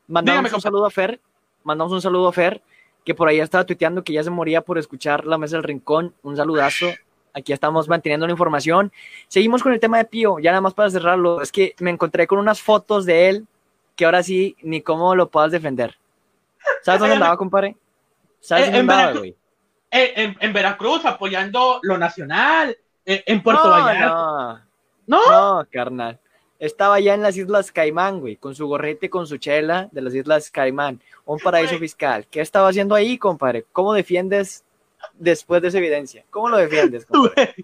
Mandamos 0.09 0.53
un 0.53 0.61
saludo 0.61 0.87
a 0.87 0.91
Fer, 0.91 1.21
mandamos 1.63 1.93
un 1.93 2.03
saludo 2.03 2.27
a 2.27 2.33
Fer, 2.33 2.61
que 3.05 3.15
por 3.15 3.29
ahí 3.29 3.39
estaba 3.39 3.65
tuiteando 3.65 4.03
que 4.03 4.13
ya 4.13 4.25
se 4.25 4.31
moría 4.31 4.63
por 4.63 4.79
escuchar 4.79 5.25
la 5.25 5.39
mesa 5.39 5.55
del 5.55 5.63
rincón. 5.63 6.13
Un 6.23 6.37
saludazo. 6.37 6.87
Aquí 7.35 7.53
estamos 7.53 7.89
manteniendo 7.89 8.27
la 8.27 8.33
información. 8.33 8.91
Seguimos 9.29 9.63
con 9.63 9.73
el 9.73 9.79
tema 9.79 9.99
de 9.99 10.07
Pío, 10.07 10.41
ya 10.41 10.51
nada 10.51 10.61
más 10.61 10.75
para 10.75 10.91
cerrarlo. 10.91 11.41
Es 11.41 11.53
que 11.53 11.77
me 11.79 11.91
encontré 11.91 12.27
con 12.27 12.41
unas 12.41 12.61
fotos 12.61 13.07
de 13.07 13.29
él 13.29 13.47
que 13.95 14.07
ahora 14.07 14.25
sí 14.25 14.57
ni 14.63 14.81
cómo 14.81 15.15
lo 15.15 15.31
puedas 15.31 15.53
defender. 15.53 15.97
¿Sabes 16.83 17.01
dónde 17.01 17.15
andaba, 17.15 17.37
compadre? 17.37 17.77
¿Sabes 18.41 18.67
dónde 18.67 18.79
en, 18.79 18.91
andaba, 18.91 19.07
Veracruz, 19.09 19.35
eh, 19.91 20.37
en, 20.41 20.53
Veracruz, 20.53 21.05
apoyando 21.05 21.81
lo 21.83 21.99
nacional, 21.99 22.77
eh, 23.05 23.23
en 23.27 23.43
Puerto 23.43 23.69
Vallarta. 23.71 24.67
No. 25.07 25.27
no. 25.29 25.59
No, 25.59 25.67
carnal. 25.71 26.19
estaba 26.59 27.01
ya 27.01 27.15
en 27.15 27.23
las 27.23 27.37
Islas 27.37 27.71
Caimán, 27.71 28.21
güey, 28.21 28.37
con 28.37 28.55
su 28.55 28.67
gorrete, 28.67 29.09
con 29.09 29.27
su 29.27 29.39
chela 29.39 29.89
de 29.93 30.03
las 30.03 30.15
Islas 30.15 30.51
Caimán, 30.51 31.01
un 31.25 31.39
paraíso 31.39 31.79
fiscal. 31.79 32.27
¿Qué 32.31 32.41
estaba 32.41 32.69
haciendo 32.69 32.95
ahí, 32.95 33.17
compadre? 33.19 33.65
¿Cómo 33.73 33.93
defiendes 33.93 34.65
después 35.15 35.63
de 35.63 35.69
esa 35.69 35.79
evidencia? 35.79 36.25
¿Cómo 36.31 36.49
lo 36.49 36.57
defiendes, 36.57 37.07
compadre? 37.07 37.55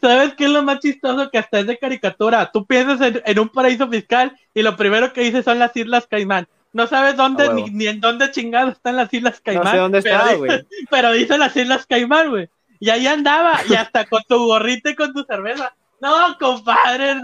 ¿Sabes 0.00 0.34
qué 0.34 0.44
es 0.44 0.50
lo 0.50 0.62
más 0.62 0.80
chistoso? 0.80 1.30
Que 1.30 1.38
hasta 1.38 1.60
es 1.60 1.66
de 1.66 1.78
caricatura. 1.78 2.50
Tú 2.52 2.66
piensas 2.66 3.00
en, 3.24 3.38
un 3.38 3.48
paraíso 3.48 3.88
fiscal 3.88 4.36
y 4.54 4.62
lo 4.62 4.76
primero 4.76 5.12
que 5.12 5.22
dices 5.22 5.44
son 5.44 5.58
las 5.58 5.74
Islas 5.76 6.06
Caimán. 6.06 6.46
No 6.72 6.86
sabes 6.86 7.16
dónde, 7.16 7.52
ni, 7.70 7.86
en 7.86 8.00
dónde 8.00 8.30
chingados 8.30 8.72
están 8.72 8.96
las 8.96 9.12
Islas 9.12 9.40
Caimán. 9.40 9.64
No 9.64 9.70
sé 9.70 9.76
dónde 9.76 9.98
está, 9.98 10.34
güey. 10.34 10.66
Pero 10.90 11.12
dice 11.12 11.36
las 11.36 11.54
Islas 11.56 11.86
Caimán, 11.86 12.30
güey. 12.30 12.48
Y 12.80 12.90
ahí 12.90 13.06
andaba, 13.06 13.60
y 13.68 13.74
hasta 13.74 14.06
con 14.06 14.22
tu 14.26 14.46
gorrita 14.46 14.90
y 14.90 14.96
con 14.96 15.12
tu 15.12 15.22
cerveza. 15.24 15.74
No, 16.00 16.36
compadre, 16.38 17.16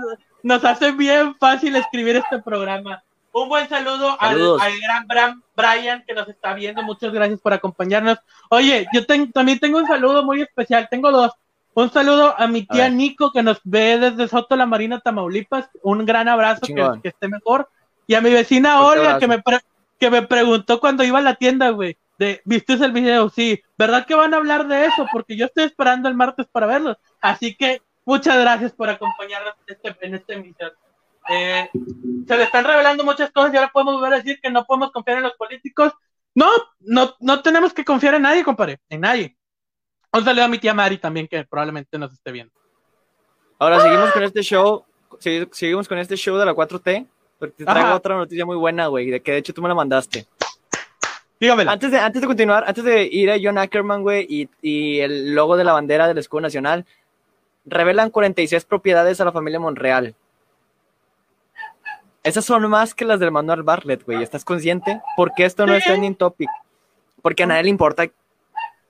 nos 0.43 0.64
hace 0.64 0.93
bien 0.93 1.35
fácil 1.37 1.75
escribir 1.76 2.17
este 2.17 2.38
programa. 2.38 3.02
Un 3.33 3.49
buen 3.49 3.69
saludo 3.69 4.17
al, 4.21 4.38
gran 4.81 5.07
Bram, 5.07 5.43
Brian 5.57 6.05
que 6.07 6.14
nos 6.14 6.28
está 6.28 6.55
viendo. 6.55 6.83
Muchas 6.83 7.12
gracias 7.12 7.40
por 7.40 7.52
acompañarnos. 7.52 8.19
Oye, 8.50 8.87
yo 8.93 9.05
también 9.33 9.59
tengo 9.59 9.78
un 9.78 9.87
saludo 9.87 10.25
muy 10.25 10.43
especial. 10.43 10.88
Tengo 10.90 11.11
dos. 11.11 11.33
Un 11.75 11.93
saludo 11.93 12.35
a 12.37 12.47
mi 12.49 12.67
tía 12.67 12.88
Nico 12.88 13.31
que 13.31 13.43
nos 13.43 13.61
ve 13.62 13.99
desde 13.99 14.26
Soto 14.26 14.57
la 14.57 14.67
Marina, 14.67 15.00
Tamaulipas. 15.00 15.69
Un 15.83 16.05
gran 16.05 16.28
abrazo, 16.28 16.62
que, 16.67 17.09
esté 17.09 17.28
mejor. 17.28 17.69
Y 18.09 18.15
a 18.15 18.21
mi 18.21 18.33
vecina 18.33 18.83
Olga 18.83 19.21
que 19.21 19.29
me, 19.29 19.41
que 20.00 20.11
me 20.11 20.23
preguntó 20.23 20.81
cuando 20.81 21.05
iba 21.05 21.19
a 21.19 21.23
la 21.23 21.37
tienda, 21.37 21.71
güey. 21.71 21.97
De, 22.19 22.43
¿Viste 22.45 22.73
el 22.73 22.91
video? 22.91 23.29
Sí. 23.29 23.62
¿Verdad 23.77 24.05
que 24.05 24.17
van 24.17 24.35
a 24.35 24.38
hablar 24.38 24.67
de 24.67 24.87
eso? 24.87 25.07
Porque 25.12 25.37
yo 25.37 25.47
estoy 25.47 25.65
esperando 25.65 26.09
el 26.09 26.17
martes 26.17 26.49
para 26.50 26.67
verlo. 26.67 26.99
Así 27.21 27.55
que 27.55 27.81
Muchas 28.09 28.38
gracias 28.38 28.73
por 28.73 28.88
acompañarnos 28.88 29.53
en, 29.67 29.75
este, 29.75 30.07
en 30.07 30.23
emisión. 30.29 30.73
Eh, 31.29 31.69
se 32.27 32.37
le 32.38 32.43
están 32.45 32.65
revelando 32.65 33.05
muchas 33.05 33.31
cosas 33.31 33.53
y 33.53 33.59
ahora 33.59 33.71
podemos 33.71 33.97
volver 33.97 34.15
a 34.15 34.17
decir 34.17 34.41
que 34.41 34.50
no 34.50 34.65
podemos 34.65 34.93
confiar 34.93 35.19
en 35.19 35.25
los 35.25 35.35
políticos. 35.35 35.93
No, 36.35 36.49
no, 36.81 37.15
no 37.21 37.43
tenemos 37.43 37.75
que 37.75 37.85
confiar 37.85 38.15
en 38.15 38.23
nadie, 38.23 38.43
compadre, 38.43 38.81
en 38.88 39.03
nadie. 39.03 39.37
Un 40.11 40.25
saludo 40.25 40.45
a 40.45 40.49
mi 40.49 40.57
tía 40.57 40.73
Mari 40.73 40.97
también, 40.97 41.29
que 41.29 41.45
probablemente 41.45 41.99
nos 41.99 42.11
esté 42.15 42.33
viendo. 42.33 42.55
Ahora 43.59 43.79
seguimos 43.81 44.11
con 44.12 44.23
este 44.23 44.41
show, 44.41 44.87
seguimos 45.53 45.87
con 45.87 45.99
este 45.99 46.17
show 46.17 46.38
de 46.38 46.47
la 46.47 46.55
4T, 46.55 47.07
porque 47.38 47.54
te 47.57 47.64
traigo 47.64 47.95
otra 47.95 48.16
noticia 48.16 48.45
muy 48.45 48.57
buena, 48.57 48.87
güey, 48.88 49.11
de 49.11 49.21
que 49.21 49.33
de 49.33 49.38
hecho 49.38 49.54
tú 49.54 49.62
me 49.62 49.68
la 49.68 49.75
mandaste. 49.75 50.26
Dígamela. 51.40 51.73
Antes 51.73 51.92
de, 51.92 51.99
antes 51.99 52.21
de 52.21 52.26
continuar, 52.26 52.64
antes 52.66 52.83
de 52.83 53.04
ir 53.04 53.30
a 53.30 53.37
John 53.40 53.59
Ackerman, 53.59 54.02
güey, 54.02 54.26
y, 54.28 54.49
y 54.61 55.00
el 55.00 55.35
logo 55.35 55.57
de 55.57 55.64
la 55.64 55.73
bandera 55.73 56.09
del 56.09 56.18
escudo 56.18 56.40
nacional, 56.40 56.85
revelan 57.64 58.11
46 58.11 58.64
propiedades 58.64 59.21
a 59.21 59.25
la 59.25 59.33
familia 59.33 59.61
Monreal. 59.61 60.14
Esas 62.25 62.45
son 62.45 62.68
más 62.68 62.95
que 62.95 63.04
las 63.04 63.21
del 63.21 63.30
Manuel 63.30 63.62
Bartlett, 63.62 64.04
güey. 64.04 64.23
¿Estás 64.23 64.45
consciente? 64.45 65.00
Porque 65.16 65.45
esto 65.45 65.64
no 65.66 65.75
es 65.75 65.85
trending 65.85 66.16
topic. 66.16 66.50
Porque 67.23 67.45
a 67.45 67.47
nadie 67.47 67.64
le 67.64 67.71
importa. 67.71 68.04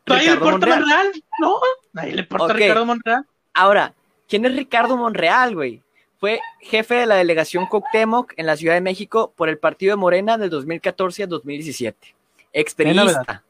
¿Nadie 0.06 0.26
le 0.26 0.32
importa 0.32 0.66
Monreal? 0.66 1.12
No, 1.38 1.60
nadie 1.92 2.14
le 2.14 2.20
importa 2.22 2.52
Ricardo 2.54 2.86
Monreal. 2.86 3.26
Ahora, 3.54 3.94
¿quién 4.26 4.44
es 4.46 4.56
Ricardo 4.56 4.96
Monreal, 4.96 5.54
güey? 5.54 5.82
Fue 6.18 6.40
jefe 6.60 6.94
de 6.94 7.06
la 7.06 7.16
delegación 7.16 7.66
Coctemoc 7.66 8.34
en 8.36 8.46
la 8.46 8.56
Ciudad 8.56 8.74
de 8.74 8.80
México 8.80 9.32
por 9.36 9.48
el 9.48 9.58
partido 9.58 9.92
de 9.92 9.96
Morena 9.96 10.36
del 10.36 10.50
2014 10.50 11.22
a 11.22 11.26
2017. 11.26 12.14
Experiista. 12.52 13.44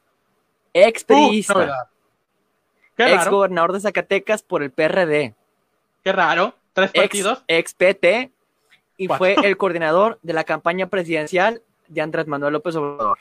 Experiista 0.74 1.88
ex 3.06 3.28
gobernador 3.28 3.72
de 3.72 3.80
Zacatecas 3.80 4.42
por 4.42 4.62
el 4.62 4.70
PRD. 4.70 5.34
Qué 6.02 6.12
raro, 6.12 6.54
tres 6.72 6.92
partidos. 6.92 7.44
Ex, 7.46 7.74
PT 7.74 8.32
y 8.96 9.08
fue 9.08 9.36
el 9.42 9.56
coordinador 9.56 10.18
de 10.22 10.32
la 10.32 10.44
campaña 10.44 10.88
presidencial 10.88 11.62
de 11.86 12.00
Andrés 12.00 12.26
Manuel 12.26 12.54
López 12.54 12.74
Obrador. 12.76 13.18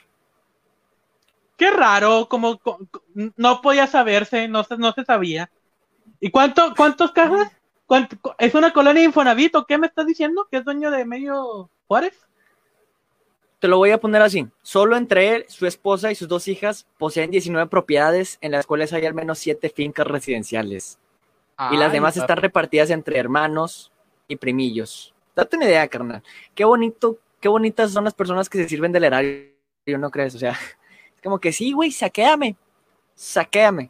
Qué 1.56 1.72
raro, 1.72 2.27
como, 2.30 2.60
no 3.36 3.62
podía 3.62 3.88
saberse, 3.88 4.48
no 4.48 4.63
se, 4.63 4.77
no 4.77 4.92
se 4.92 5.04
sabía. 5.04 5.50
¿Y 6.20 6.30
cuánto, 6.30 6.74
cuántos 6.75 7.12
cajas? 7.12 7.51
¿Es 8.38 8.53
una 8.53 8.74
colonia 8.74 9.03
Infonavit 9.03 9.56
o 9.56 9.65
qué 9.65 9.77
me 9.77 9.88
estás 9.88 10.06
diciendo? 10.06 10.48
¿Que 10.51 10.58
es 10.58 10.65
dueño 10.65 10.91
de 10.91 11.06
medio 11.06 11.70
Juárez? 11.88 12.27
Te 13.60 13.67
lo 13.67 13.78
voy 13.78 13.91
a 13.91 14.00
poner 14.00 14.21
así. 14.21 14.47
Solo 14.62 14.97
entre 14.97 15.36
él, 15.36 15.45
su 15.47 15.65
esposa 15.65 16.12
y 16.12 16.15
sus 16.15 16.28
dos 16.28 16.47
hijas 16.47 16.86
poseen 16.97 17.32
19 17.32 17.67
propiedades, 17.69 18.38
en 18.41 18.52
las 18.52 18.67
cuales 18.67 18.93
hay 18.93 19.06
al 19.06 19.13
menos 19.13 19.39
7 19.39 19.69
fincas 19.69 20.06
residenciales. 20.06 21.00
y 21.71 21.78
las 21.78 21.91
demás 21.91 22.15
están 22.17 22.38
repartidas 22.38 22.91
entre 22.91 23.17
hermanos 23.17 23.91
y 24.28 24.36
primillos. 24.36 25.15
Date 25.36 25.56
una 25.56 25.65
idea, 25.65 25.88
carnal. 25.88 26.21
Qué 26.54 26.65
bonito, 26.65 27.17
qué 27.39 27.47
bonitas 27.47 27.91
son 27.91 28.04
las 28.04 28.13
personas 28.13 28.47
que 28.47 28.60
se 28.60 28.69
sirven 28.69 28.91
del 28.91 29.06
erario, 29.06 29.50
¿no 29.97 30.12
crees? 30.12 30.36
O 30.36 30.39
sea, 30.39 30.52
es 31.15 31.21
como 31.23 31.39
que 31.39 31.52
sí, 31.52 31.71
güey, 31.71 31.91
saquéame. 31.91 32.56
Saquéame. 33.15 33.89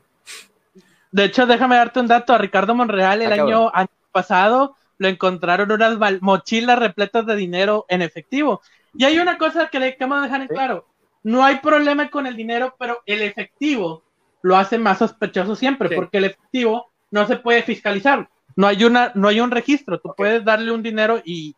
De 1.12 1.26
hecho, 1.26 1.46
déjame 1.46 1.76
darte 1.76 2.00
un 2.00 2.08
dato. 2.08 2.34
A 2.34 2.38
Ricardo 2.38 2.76
Monreal 2.76 3.22
el 3.22 3.34
año, 3.34 3.72
año 3.74 3.90
pasado 4.12 4.76
lo 4.98 5.08
encontraron 5.08 5.72
unas 5.72 5.98
mochilas 6.22 6.80
repletas 6.80 7.26
de 7.26 7.36
dinero 7.36 7.86
en 7.88 8.02
efectivo. 8.02 8.62
Y 8.94 9.06
hay 9.06 9.20
una 9.20 9.38
cosa 9.38 9.68
que 9.68 9.80
le 9.80 9.94
queremos 9.94 10.24
dejar 10.24 10.42
en 10.42 10.48
claro. 10.48 10.88
No 11.24 11.44
hay 11.44 11.58
problema 11.60 12.10
con 12.10 12.26
el 12.26 12.36
dinero, 12.36 12.76
pero 12.80 13.02
el 13.06 13.22
efectivo 13.22 14.04
lo 14.42 14.58
hace 14.58 14.78
más 14.78 15.00
sospechoso 15.00 15.56
siempre, 15.56 15.90
porque 15.96 16.18
el 16.18 16.26
efectivo 16.26 16.90
no 17.12 17.28
se 17.28 17.38
puede 17.38 17.64
fiscalizar. 17.64 18.30
No 18.56 18.66
hay 18.66 18.84
una, 18.84 19.12
no 19.14 19.28
hay 19.28 19.40
un 19.40 19.52
registro. 19.52 20.00
Tú 20.00 20.14
puedes 20.16 20.44
darle 20.44 20.72
un 20.72 20.82
dinero 20.82 21.22
y, 21.24 21.56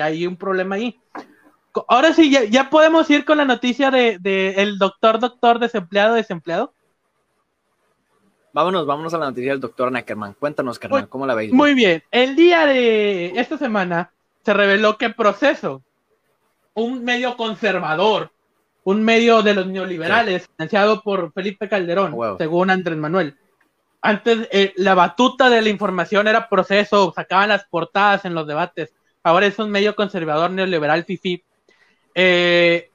hay 0.00 0.26
un 0.26 0.36
problema 0.36 0.76
ahí. 0.76 0.98
Ahora 1.88 2.12
sí, 2.12 2.30
ya, 2.30 2.70
podemos 2.70 3.08
ir 3.10 3.24
con 3.24 3.38
la 3.38 3.44
noticia 3.44 3.90
de, 3.90 4.54
el 4.56 4.78
doctor, 4.78 5.20
doctor, 5.20 5.58
desempleado, 5.58 6.14
desempleado. 6.14 6.74
Vámonos, 8.52 8.86
vámonos 8.86 9.14
a 9.14 9.18
la 9.18 9.26
noticia 9.26 9.52
del 9.52 9.60
doctor 9.60 9.92
Neckerman. 9.92 10.34
Cuéntanos, 10.34 10.78
carnal, 10.78 11.08
¿cómo 11.08 11.26
la 11.26 11.34
veis? 11.34 11.52
Muy 11.52 11.74
bien. 11.74 12.02
El 12.10 12.34
día 12.34 12.66
de 12.66 13.38
esta 13.38 13.58
semana 13.58 14.10
se 14.44 14.54
reveló 14.54 14.96
que 14.96 15.10
Proceso, 15.10 15.82
un 16.74 17.04
medio 17.04 17.36
conservador, 17.36 18.30
un 18.84 19.04
medio 19.04 19.42
de 19.42 19.54
los 19.54 19.66
neoliberales, 19.66 20.48
financiado 20.48 21.02
por 21.02 21.32
Felipe 21.32 21.68
Calderón, 21.68 22.16
según 22.38 22.70
Andrés 22.70 22.96
Manuel. 22.96 23.36
Antes 24.00 24.48
eh, 24.52 24.72
la 24.76 24.94
batuta 24.94 25.50
de 25.50 25.60
la 25.60 25.68
información 25.68 26.28
era 26.28 26.48
proceso, 26.48 27.12
sacaban 27.14 27.50
las 27.50 27.64
portadas 27.64 28.24
en 28.24 28.34
los 28.34 28.46
debates. 28.46 28.94
Ahora 29.22 29.46
es 29.46 29.58
un 29.58 29.70
medio 29.70 29.94
conservador 29.94 30.50
neoliberal 30.50 31.04
fifi. 31.04 31.42
Eh, 32.14 32.90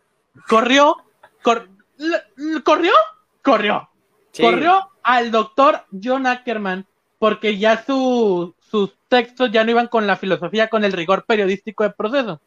corrió, 0.47 0.97
corrió, 1.43 2.93
corrió, 3.43 3.89
corrió 4.35 4.92
al 5.03 5.31
doctor 5.31 5.85
John 6.01 6.27
Ackerman 6.27 6.85
porque 7.19 7.57
ya 7.57 7.83
sus 7.85 8.53
textos 9.07 9.51
ya 9.51 9.63
no 9.63 9.71
iban 9.71 9.87
con 9.87 10.07
la 10.07 10.17
filosofía, 10.17 10.67
con 10.67 10.83
el 10.83 10.91
rigor 10.91 11.25
periodístico 11.25 11.83
de 11.83 11.91
proceso. 11.91 12.41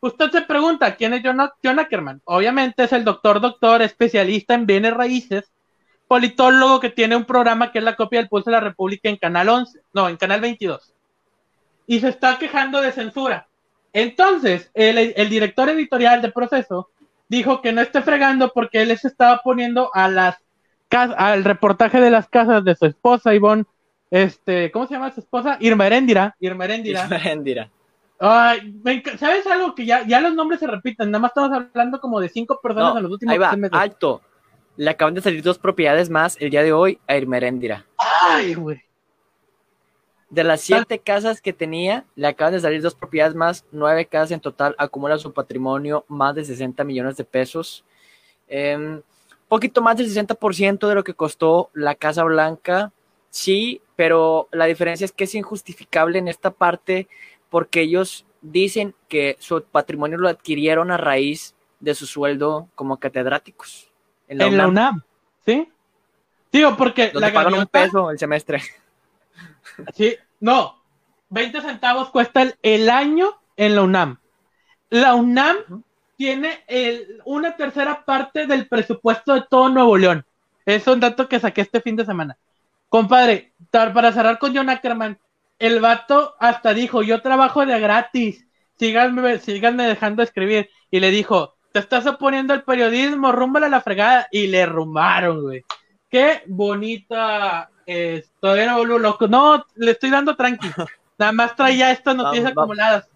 Usted 0.00 0.30
se 0.30 0.42
pregunta, 0.42 0.96
¿quién 0.96 1.14
es 1.14 1.22
John, 1.22 1.78
Ackerman? 1.78 2.22
Obviamente 2.24 2.84
es 2.84 2.92
el 2.92 3.04
doctor, 3.04 3.40
doctor, 3.40 3.82
especialista 3.82 4.54
en 4.54 4.66
bienes 4.66 4.94
raíces, 4.94 5.52
politólogo 6.08 6.80
que 6.80 6.90
tiene 6.90 7.14
un 7.14 7.24
programa 7.24 7.70
que 7.70 7.78
es 7.78 7.84
la 7.84 7.94
copia 7.94 8.20
del 8.20 8.28
Pulso 8.28 8.50
de 8.50 8.56
la 8.56 8.60
República 8.60 9.08
en 9.08 9.16
Canal 9.16 9.48
11, 9.48 9.80
no, 9.92 10.08
en 10.08 10.16
Canal 10.16 10.40
22. 10.40 10.92
Y 11.86 12.00
se 12.00 12.08
está 12.08 12.38
quejando 12.38 12.80
de 12.80 12.92
censura. 12.92 13.46
Entonces, 13.92 14.70
el, 14.74 15.28
director 15.28 15.68
editorial 15.68 16.22
de 16.22 16.32
Proceso 16.32 16.88
dijo 17.28 17.60
que 17.60 17.72
no 17.72 17.80
esté 17.80 18.02
fregando 18.02 18.50
porque 18.52 18.82
él 18.82 18.96
se 18.98 19.08
estaba 19.08 19.40
poniendo 19.44 19.90
a 19.94 20.08
las 20.08 20.36
al 20.92 21.44
reportaje 21.44 22.00
de 22.00 22.10
las 22.10 22.28
casas 22.28 22.64
de 22.64 22.74
su 22.74 22.86
esposa 22.86 23.34
Ivonne, 23.34 23.64
este, 24.10 24.70
¿cómo 24.70 24.86
se 24.86 24.94
llama 24.94 25.10
su 25.10 25.20
esposa? 25.20 25.56
Irma 25.60 25.86
Heréndira. 25.86 26.36
Irma 26.38 26.66
Heréndira. 26.66 27.04
Irma 27.04 27.70
Ay, 28.24 29.02
¿sabes 29.18 29.46
algo? 29.46 29.74
Que 29.74 29.84
ya, 29.84 30.06
ya 30.06 30.20
los 30.20 30.34
nombres 30.34 30.60
se 30.60 30.66
repiten, 30.66 31.10
nada 31.10 31.22
más 31.22 31.30
estamos 31.30 31.50
hablando 31.50 32.00
como 32.00 32.20
de 32.20 32.28
cinco 32.28 32.60
personas 32.62 32.94
en 32.96 33.02
los 33.02 33.12
últimos 33.12 33.32
ahí 33.32 33.38
va, 33.38 33.50
Alto. 33.72 34.20
Le 34.76 34.90
acaban 34.90 35.14
de 35.14 35.22
salir 35.22 35.42
dos 35.42 35.58
propiedades 35.58 36.08
más 36.08 36.36
el 36.40 36.50
día 36.50 36.62
de 36.62 36.72
hoy 36.72 37.00
a 37.08 37.16
Irmeréndira. 37.16 37.84
Ay, 37.98 38.54
güey. 38.54 38.82
De 40.30 40.44
las 40.44 40.60
siete 40.60 40.98
casas 40.98 41.40
que 41.40 41.52
tenía, 41.52 42.04
le 42.14 42.28
acaban 42.28 42.52
de 42.52 42.60
salir 42.60 42.80
dos 42.80 42.94
propiedades 42.94 43.34
más, 43.34 43.64
nueve 43.72 44.06
casas 44.06 44.30
en 44.30 44.40
total, 44.40 44.74
acumula 44.78 45.18
su 45.18 45.32
patrimonio 45.32 46.04
más 46.06 46.34
de 46.34 46.44
60 46.44 46.84
millones 46.84 47.16
de 47.16 47.24
pesos. 47.24 47.84
Eh, 48.46 49.00
poquito 49.52 49.82
más 49.82 49.98
del 49.98 50.08
60% 50.08 50.88
de 50.88 50.94
lo 50.94 51.04
que 51.04 51.12
costó 51.12 51.68
la 51.74 51.94
Casa 51.94 52.24
Blanca, 52.24 52.90
sí, 53.28 53.82
pero 53.96 54.48
la 54.50 54.64
diferencia 54.64 55.04
es 55.04 55.12
que 55.12 55.24
es 55.24 55.34
injustificable 55.34 56.18
en 56.18 56.26
esta 56.26 56.52
parte 56.52 57.06
porque 57.50 57.82
ellos 57.82 58.24
dicen 58.40 58.94
que 59.08 59.36
su 59.40 59.62
patrimonio 59.62 60.16
lo 60.16 60.30
adquirieron 60.30 60.90
a 60.90 60.96
raíz 60.96 61.54
de 61.80 61.94
su 61.94 62.06
sueldo 62.06 62.70
como 62.74 62.96
catedráticos. 62.96 63.90
En 64.26 64.38
la, 64.38 64.66
UNAM. 64.66 65.02
¿sí? 65.44 65.68
Digo, 66.50 66.74
porque 66.74 67.10
la 67.12 67.30
pagan 67.30 67.52
un 67.52 67.66
peso 67.66 68.10
el 68.10 68.18
semestre. 68.18 68.62
Sí, 69.94 70.16
no, 70.40 70.82
20 71.30 71.60
centavos 71.62 72.10
cuesta 72.10 72.44
el, 72.62 72.90
año 72.90 73.38
en 73.56 73.76
la 73.76 73.82
UNAM. 73.82 74.18
La 74.90 75.14
UNAM 75.14 75.84
tiene 76.16 76.64
el, 76.66 77.20
una 77.24 77.56
tercera 77.56 78.04
parte 78.04 78.46
del 78.46 78.68
presupuesto 78.68 79.34
de 79.34 79.44
todo 79.48 79.68
Nuevo 79.68 79.96
León. 79.96 80.24
Es 80.64 80.86
un 80.86 81.00
dato 81.00 81.28
que 81.28 81.40
saqué 81.40 81.62
este 81.62 81.80
fin 81.80 81.96
de 81.96 82.04
semana. 82.04 82.36
Compadre, 82.88 83.52
para 83.70 84.12
cerrar 84.12 84.38
con 84.38 84.54
John 84.54 84.70
Ackerman, 84.70 85.18
el 85.58 85.80
vato 85.80 86.34
hasta 86.38 86.74
dijo, 86.74 87.02
yo 87.02 87.22
trabajo 87.22 87.64
de 87.64 87.80
gratis, 87.80 88.46
síganme, 88.78 89.38
síganme 89.38 89.86
dejando 89.86 90.22
escribir. 90.22 90.68
Y 90.90 91.00
le 91.00 91.10
dijo, 91.10 91.54
te 91.72 91.78
estás 91.78 92.06
oponiendo 92.06 92.52
al 92.52 92.64
periodismo, 92.64 93.32
rúmbale 93.32 93.66
a 93.66 93.70
la 93.70 93.80
fregada. 93.80 94.28
Y 94.30 94.48
le 94.48 94.66
rumbaron, 94.66 95.40
güey. 95.40 95.64
Qué 96.10 96.42
bonita. 96.46 97.70
Eh, 97.86 98.24
todavía 98.40 98.66
no, 98.66 98.84
no, 99.28 99.66
le 99.76 99.90
estoy 99.90 100.10
dando 100.10 100.36
tranquilo. 100.36 100.86
Nada 101.18 101.32
más 101.32 101.56
traía 101.56 101.90
estas 101.90 102.14
noticias 102.16 102.50
acumuladas. 102.50 103.08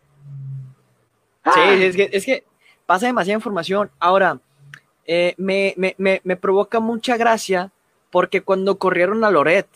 Sí, 1.55 1.61
es 1.85 1.95
que, 1.95 2.11
es 2.13 2.25
que 2.25 2.45
pasa 2.87 3.07
demasiada 3.07 3.37
información. 3.37 3.91
Ahora, 3.99 4.41
eh, 5.07 5.35
me, 5.37 5.75
me, 5.77 5.95
me, 5.99 6.21
me, 6.25 6.37
provoca 6.37 6.81
mucha 6.81 7.17
gracia 7.17 7.71
porque 8.11 8.41
cuando 8.41 8.79
corrieron 8.79 9.23
a 9.25 9.31
Loret, 9.31 9.69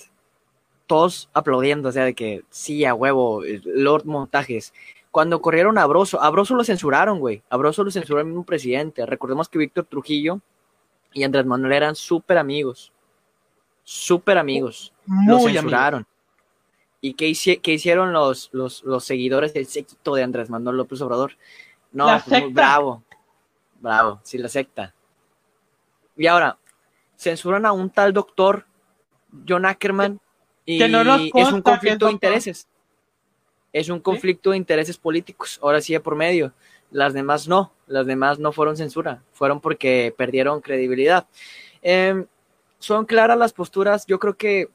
todos 0.86 1.28
aplaudiendo, 1.34 1.90
o 1.90 1.92
sea, 1.92 2.04
de 2.04 2.14
que 2.14 2.42
sí, 2.50 2.84
a 2.84 2.94
huevo, 2.94 3.42
Lord 3.64 4.06
Montajes. 4.06 4.72
Cuando 5.10 5.40
corrieron 5.40 5.78
a 5.78 5.86
Broso, 5.86 6.20
a 6.22 6.30
Broso 6.30 6.54
lo 6.54 6.64
censuraron, 6.64 7.18
güey. 7.18 7.42
A 7.50 7.56
Broso 7.56 7.84
lo 7.84 7.90
censuró 7.90 8.20
el 8.20 8.26
mismo 8.26 8.44
presidente. 8.44 9.04
Recordemos 9.06 9.48
que 9.48 9.58
Víctor 9.58 9.84
Trujillo 9.84 10.40
y 11.12 11.24
Andrés 11.24 11.46
Manuel 11.46 11.72
eran 11.72 11.94
súper 11.94 12.38
amigos. 12.38 12.92
Súper 13.82 14.38
amigos. 14.38 14.92
lo 15.26 15.40
censuraron. 15.40 16.06
¿Y 17.00 17.14
qué, 17.14 17.28
hicieron 17.28 18.12
los, 18.12 18.50
los, 18.52 18.84
los, 18.84 19.04
seguidores 19.04 19.54
del 19.54 19.66
séquito 19.66 20.14
de 20.14 20.22
Andrés 20.22 20.50
Manuel 20.50 20.76
López 20.76 21.00
Obrador? 21.00 21.32
No, 21.92 22.06
pues, 22.26 22.52
bravo. 22.52 23.02
Bravo, 23.80 24.20
sí, 24.22 24.38
la 24.38 24.48
secta. 24.48 24.94
Y 26.16 26.26
ahora, 26.26 26.58
censuran 27.16 27.66
a 27.66 27.72
un 27.72 27.90
tal 27.90 28.12
doctor, 28.12 28.66
John 29.48 29.64
Ackerman, 29.64 30.20
y 30.66 30.82
es 30.82 31.52
un 31.52 31.62
conflicto 31.62 32.06
de 32.06 32.12
intereses 32.12 32.68
es 33.72 33.88
un 33.88 34.00
conflicto 34.00 34.50
de 34.50 34.56
intereses 34.56 34.98
políticos, 34.98 35.58
ahora 35.62 35.80
sí 35.80 35.98
por 35.98 36.16
medio. 36.16 36.52
Las 36.90 37.14
demás 37.14 37.46
no, 37.46 37.72
las 37.86 38.06
demás 38.06 38.38
no 38.38 38.52
fueron 38.52 38.76
censura, 38.76 39.22
fueron 39.32 39.60
porque 39.60 40.12
perdieron 40.16 40.60
credibilidad. 40.60 41.26
Em, 41.82 42.26
son 42.78 43.06
claras 43.06 43.38
las 43.38 43.52
posturas, 43.52 44.06
yo 44.06 44.18
creo 44.18 44.36
que 44.36 44.68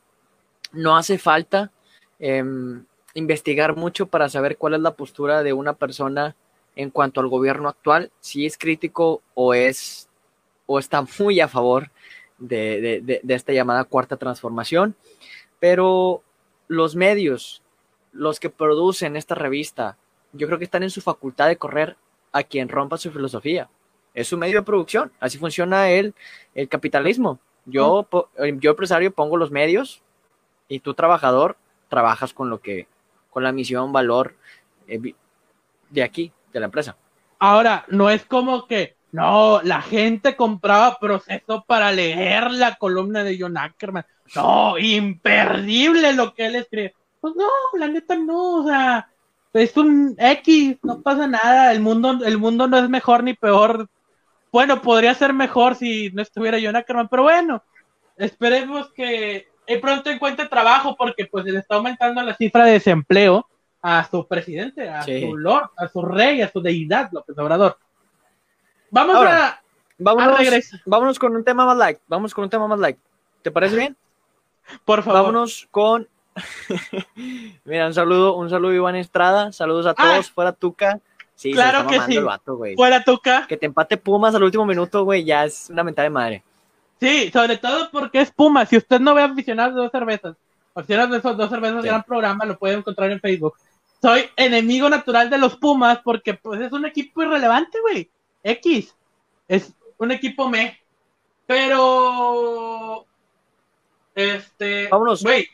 no 0.71 0.95
hace 0.95 1.17
falta 1.17 1.71
em, 2.19 2.85
investigar 3.13 3.75
mucho 3.75 4.07
para 4.07 4.29
saber 4.29 4.57
cuál 4.57 4.75
es 4.75 4.79
la 4.79 4.95
postura 4.95 5.43
de 5.43 5.53
una 5.53 5.73
persona 5.73 6.35
en 6.75 6.89
cuanto 6.89 7.21
al 7.21 7.27
gobierno 7.27 7.69
actual, 7.69 8.11
si 8.19 8.45
es 8.45 8.57
crítico 8.57 9.21
o 9.33 9.53
es 9.53 10.09
o 10.65 10.79
está 10.79 11.05
muy 11.19 11.39
a 11.39 11.47
favor 11.47 11.91
de, 12.37 13.01
de 13.23 13.33
esta 13.33 13.53
llamada 13.53 13.85
cuarta 13.85 14.17
transformación, 14.17 14.95
pero 15.59 16.21
los 16.67 16.95
medios 16.95 17.61
los 18.15 18.39
que 18.39 18.49
producen 18.49 19.15
esta 19.15 19.35
revista, 19.35 19.97
yo 20.31 20.47
creo 20.47 20.57
que 20.57 20.63
están 20.63 20.83
en 20.83 20.89
su 20.89 21.01
facultad 21.01 21.47
de 21.47 21.57
correr 21.57 21.97
a 22.31 22.43
quien 22.43 22.69
rompa 22.69 22.97
su 22.97 23.11
filosofía. 23.11 23.69
Es 24.13 24.29
su 24.29 24.37
medio 24.37 24.59
de 24.59 24.65
producción, 24.65 25.11
así 25.19 25.37
funciona 25.37 25.89
el, 25.89 26.15
el 26.53 26.69
capitalismo. 26.69 27.39
Yo, 27.65 28.07
eh, 28.37 28.55
yo 28.59 28.71
empresario 28.71 29.11
pongo 29.11 29.35
los 29.35 29.51
medios 29.51 30.01
y 30.69 30.79
tú 30.79 30.93
trabajador 30.93 31.57
trabajas 31.89 32.33
con 32.33 32.49
lo 32.49 32.61
que, 32.61 32.87
con 33.29 33.43
la 33.43 33.51
misión, 33.51 33.91
valor 33.91 34.35
eh, 34.87 35.13
de 35.89 36.03
aquí, 36.03 36.31
la 36.59 36.65
empresa. 36.65 36.95
Ahora, 37.39 37.85
no 37.89 38.09
es 38.09 38.25
como 38.25 38.67
que, 38.67 38.95
no, 39.11 39.61
la 39.63 39.81
gente 39.81 40.35
compraba 40.35 40.97
proceso 40.99 41.63
para 41.67 41.91
leer 41.91 42.51
la 42.51 42.75
columna 42.75 43.23
de 43.23 43.37
John 43.39 43.57
Ackerman. 43.57 44.05
No, 44.35 44.77
imperdible 44.77 46.13
lo 46.13 46.33
que 46.33 46.47
él 46.47 46.55
escribe. 46.55 46.93
Pues 47.21 47.33
no, 47.35 47.47
la 47.77 47.87
neta 47.87 48.15
no, 48.15 48.61
o 48.61 48.67
sea, 48.67 49.09
es 49.53 49.75
un 49.77 50.15
X, 50.17 50.77
no 50.83 51.01
pasa 51.01 51.27
nada, 51.27 51.71
el 51.71 51.79
mundo, 51.79 52.19
el 52.25 52.37
mundo 52.37 52.67
no 52.67 52.77
es 52.77 52.89
mejor 52.89 53.23
ni 53.23 53.33
peor. 53.33 53.87
Bueno, 54.51 54.81
podría 54.81 55.13
ser 55.13 55.33
mejor 55.33 55.75
si 55.75 56.09
no 56.11 56.21
estuviera 56.21 56.59
John 56.61 56.75
Ackerman, 56.75 57.07
pero 57.07 57.23
bueno, 57.23 57.63
esperemos 58.17 58.91
que 58.91 59.47
pronto 59.81 60.09
encuentre 60.09 60.47
trabajo 60.47 60.95
porque 60.95 61.25
pues 61.25 61.45
le 61.45 61.59
está 61.59 61.75
aumentando 61.75 62.21
la 62.21 62.35
cifra 62.35 62.65
de 62.65 62.73
desempleo 62.73 63.47
a 63.87 64.03
su 64.09 64.27
presidente, 64.27 64.89
a 64.89 65.03
su 65.03 65.37
lord, 65.37 65.69
a 65.77 65.87
su 65.87 66.01
rey, 66.01 66.41
a 66.41 66.51
su 66.51 66.59
deidad, 66.59 67.11
López 67.11 67.37
Obrador. 67.37 67.77
Vamos 68.89 69.15
a, 69.17 69.61
vámonos, 69.99 70.39
vámonos 70.87 71.19
con 71.19 71.35
un 71.35 71.43
tema 71.43 71.67
más 71.67 71.77
light, 71.77 71.99
vamos 72.07 72.33
con 72.33 72.45
un 72.45 72.49
tema 72.49 72.67
más 72.67 72.79
light. 72.79 72.97
¿Te 73.43 73.51
parece 73.51 73.75
bien? 73.75 73.95
Por 74.85 75.03
favor. 75.03 75.21
Vámonos 75.21 75.67
con 75.69 76.07
Mira, 77.63 77.85
un 77.85 77.93
saludo, 77.93 78.35
un 78.35 78.49
saludo 78.49 78.73
Iván 78.73 78.95
Estrada, 78.95 79.51
saludos 79.51 79.85
a 79.85 79.91
ah. 79.91 79.95
todos, 79.95 80.31
fuera 80.31 80.51
Tuca. 80.51 80.99
Sí, 81.35 81.51
claro 81.51 81.85
que 81.87 82.01
sí. 82.01 82.17
fuera 82.75 83.03
Tuca. 83.03 83.45
Que 83.47 83.55
te 83.55 83.67
empate 83.67 83.97
Pumas 83.97 84.33
al 84.33 84.41
último 84.41 84.65
minuto, 84.65 85.03
güey, 85.03 85.23
ya 85.23 85.45
es 85.45 85.69
una 85.69 85.83
mentada 85.83 86.05
de 86.05 86.09
madre. 86.09 86.43
Sí, 86.99 87.29
sobre 87.31 87.57
todo 87.57 87.91
porque 87.91 88.21
es 88.21 88.31
Pumas. 88.31 88.67
Si 88.67 88.77
usted 88.77 88.99
no 88.99 89.13
ve 89.13 89.21
aficionados 89.21 89.75
de 89.75 89.81
dos 89.81 89.91
cervezas, 89.91 90.35
aficionados 90.73 91.11
de 91.11 91.17
esos 91.19 91.37
dos 91.37 91.51
cervezas, 91.51 91.83
gran 91.83 92.01
programa, 92.01 92.45
lo 92.45 92.57
puede 92.57 92.73
encontrar 92.73 93.11
en 93.11 93.19
Facebook. 93.19 93.53
Soy 94.05 94.29
enemigo 94.35 94.87
natural 94.87 95.31
de 95.31 95.39
los 95.39 95.57
Pumas 95.57 95.97
porque 96.03 96.35
pues 96.35 96.61
es 96.61 96.71
un 96.71 96.85
equipo 96.85 97.23
irrelevante, 97.23 97.79
güey. 97.81 98.07
X. 98.43 98.95
Es 99.47 99.73
un 99.97 100.11
equipo 100.11 100.47
me. 100.47 100.79
Pero 101.47 103.03
este, 104.13 104.89
vámonos, 104.89 105.23
güey, 105.23 105.47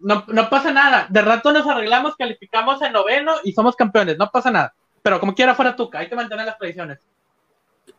no, 0.00 0.22
no 0.28 0.50
pasa 0.50 0.70
nada. 0.70 1.06
De 1.08 1.22
rato 1.22 1.50
nos 1.50 1.66
arreglamos, 1.66 2.14
calificamos 2.14 2.82
en 2.82 2.92
noveno 2.92 3.36
y 3.42 3.54
somos 3.54 3.74
campeones. 3.74 4.18
No 4.18 4.30
pasa 4.30 4.50
nada. 4.50 4.74
Pero 5.00 5.18
como 5.18 5.34
quiera 5.34 5.54
fuera 5.54 5.74
Tuca, 5.74 6.00
hay 6.00 6.08
que 6.10 6.14
mantener 6.14 6.44
las 6.44 6.58
tradiciones. 6.58 6.98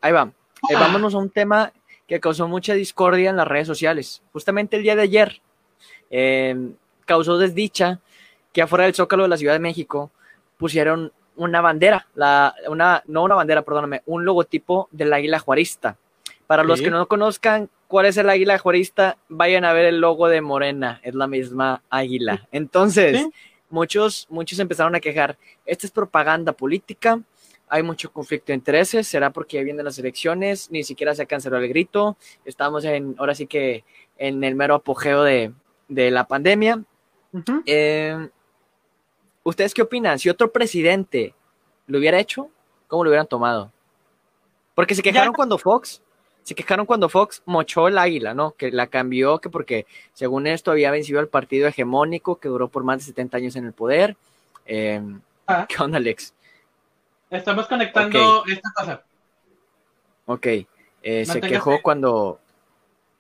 Ahí 0.02 0.12
va. 0.12 0.32
Eh, 0.70 0.76
vámonos 0.76 1.16
a 1.16 1.18
un 1.18 1.32
tema 1.32 1.74
que 2.08 2.20
causó 2.20 2.48
mucha 2.48 2.76
discordia 2.76 3.32
en 3.32 3.38
las 3.38 3.48
redes 3.48 3.66
sociales. 3.66 4.22
Justamente 4.32 4.78
el 4.78 4.84
día 4.84 4.96
de 4.96 5.02
ayer 5.02 5.42
em, 6.12 6.76
causó 7.08 7.40
desdicha 7.40 8.02
que 8.56 8.62
afuera 8.62 8.86
del 8.86 8.96
Zócalo 8.96 9.24
de 9.24 9.30
la 9.30 9.36
Ciudad 9.36 9.52
de 9.52 9.60
México 9.60 10.12
pusieron 10.56 11.12
una 11.36 11.60
bandera, 11.60 12.08
la, 12.16 12.56
una, 12.70 13.04
no 13.06 13.24
una 13.24 13.36
bandera, 13.36 13.64
perdóname, 13.64 14.02
un 14.06 14.24
logotipo 14.24 14.88
del 14.92 15.12
águila 15.12 15.40
juarista. 15.40 15.98
Para 16.48 16.64
los 16.64 16.80
que 16.80 16.90
no 16.90 17.06
conozcan 17.08 17.70
cuál 17.90 18.06
es 18.06 18.16
el 18.16 18.30
águila 18.30 18.58
juarista, 18.58 19.18
vayan 19.28 19.66
a 19.66 19.74
ver 19.74 19.84
el 19.84 20.00
logo 20.00 20.30
de 20.30 20.40
Morena, 20.40 21.02
es 21.04 21.16
la 21.16 21.28
misma 21.28 21.82
águila. 21.90 22.48
Entonces, 22.54 23.28
muchos, 23.70 24.26
muchos 24.30 24.58
empezaron 24.60 24.96
a 24.96 25.02
quejar, 25.02 25.38
esta 25.66 25.86
es 25.86 25.92
propaganda 25.92 26.54
política, 26.54 27.20
hay 27.68 27.84
mucho 27.84 28.10
conflicto 28.10 28.54
de 28.54 28.54
intereses, 28.54 29.06
será 29.06 29.32
porque 29.32 29.62
vienen 29.66 29.84
las 29.84 30.00
elecciones, 30.00 30.72
ni 30.72 30.86
siquiera 30.86 31.14
se 31.14 31.28
canceló 31.28 31.58
el 31.58 31.68
grito, 31.68 32.16
estamos 32.46 32.86
en, 32.86 33.16
ahora 33.18 33.36
sí 33.36 33.48
que 33.48 33.84
en 34.18 34.42
el 34.46 34.56
mero 34.56 34.76
apogeo 34.76 35.24
de, 35.24 35.52
la 35.90 36.26
pandemia. 36.26 36.82
Em, 37.66 38.30
¿Ustedes 39.46 39.74
qué 39.74 39.84
opinan? 39.84 40.20
Si 40.20 40.28
otro 40.28 40.52
presidente 40.52 41.34
lo 41.88 42.00
hubiera 42.00 42.20
hecho, 42.20 42.50
¿cómo 42.88 43.04
lo 43.04 43.12
hubieran 43.12 43.28
tomado? 43.28 43.72
Porque 44.74 44.96
se 44.96 45.02
quejaron 45.02 45.34
cuando 45.34 45.58
Fox 45.58 46.02
se 46.46 46.54
quejaron 46.54 46.86
cuando 46.86 47.10
Fox 47.10 47.42
mochó 47.46 47.88
el 47.88 47.98
águila, 47.98 48.36
¿no? 48.36 48.52
Que 48.52 48.72
la 48.72 48.86
cambió, 48.86 49.40
que 49.40 49.50
porque 49.50 49.88
según 50.14 50.46
esto 50.46 50.70
había 50.70 50.92
vencido 50.92 51.20
al 51.20 51.28
partido 51.28 51.68
hegemónico 51.68 52.36
que 52.36 52.50
duró 52.50 52.68
por 52.68 52.84
más 52.84 53.00
de 53.00 53.06
70 53.06 53.38
años 53.38 53.56
en 53.56 53.66
el 53.66 53.74
poder. 53.74 54.16
Eh, 54.68 55.02
¿Qué 55.68 55.76
onda, 55.82 55.98
Alex? 55.98 56.36
Estamos 57.32 57.66
conectando 57.68 58.44
esta 58.46 58.70
cosa. 58.76 59.04
Ok. 60.28 60.48
Eh, 61.02 61.26
se 61.26 61.42
quejó 61.42 61.82
cuando 61.82 62.40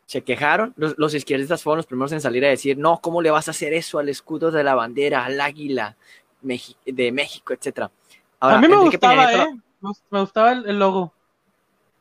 se 0.05 0.21
quejaron. 0.23 0.73
Los, 0.77 0.97
los, 0.97 1.13
izquierdistas 1.13 1.63
fueron 1.63 1.77
los 1.77 1.85
primeros 1.85 2.11
en 2.11 2.21
salir 2.21 2.45
a 2.45 2.49
decir, 2.49 2.77
no, 2.77 2.99
¿cómo 3.01 3.21
le 3.21 3.31
vas 3.31 3.47
a 3.47 3.51
hacer 3.51 3.73
eso 3.73 3.99
al 3.99 4.09
escudo 4.09 4.51
de 4.51 4.63
la 4.63 4.75
bandera, 4.75 5.25
al 5.25 5.39
águila 5.41 5.95
de 6.41 7.11
México, 7.11 7.53
etcétera? 7.53 7.91
a 8.39 8.59
mí 8.59 8.67
me 8.67 8.77
gustaba, 8.77 9.33
¿eh? 9.33 9.47
Me 10.09 10.19
gustaba 10.19 10.51
el 10.51 10.79
logo. 10.79 11.13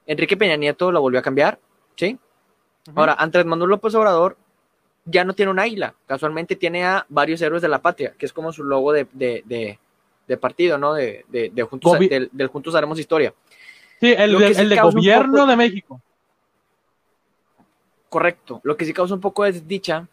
Enrique 0.06 0.36
Peña 0.36 0.56
Nieto 0.56 0.92
lo 0.92 1.00
volvió 1.00 1.20
a 1.20 1.22
cambiar, 1.22 1.58
¿sí? 1.96 2.18
Ahora, 2.94 3.14
Andrés 3.14 3.46
Manuel 3.46 3.70
López 3.70 3.94
Obrador 3.94 4.36
ya 5.06 5.24
no 5.24 5.34
tiene 5.34 5.50
un 5.50 5.58
águila, 5.58 5.94
casualmente 6.06 6.56
tiene 6.56 6.84
a 6.84 7.06
varios 7.08 7.40
héroes 7.42 7.62
de 7.62 7.68
la 7.68 7.80
patria, 7.80 8.14
que 8.18 8.26
es 8.26 8.32
como 8.32 8.52
su 8.52 8.64
logo 8.64 8.92
de, 8.92 9.78
partido, 10.40 10.78
¿no? 10.78 10.94
De, 10.94 11.24
Juntos, 11.68 11.98
del, 11.98 12.46
Juntos 12.48 12.74
Haremos 12.74 12.98
Historia. 12.98 13.34
Sí, 14.00 14.12
el, 14.16 14.36
de, 14.38 14.80
gobierno 14.80 15.46
de 15.46 15.56
México. 15.56 16.00
Correcto. 18.14 18.60
Lo 18.62 18.76
que 18.76 18.84
sí 18.84 18.92
causa 18.92 19.12
un 19.12 19.20
poco 19.20 19.42
de 19.42 19.50
desdicha 19.50 20.06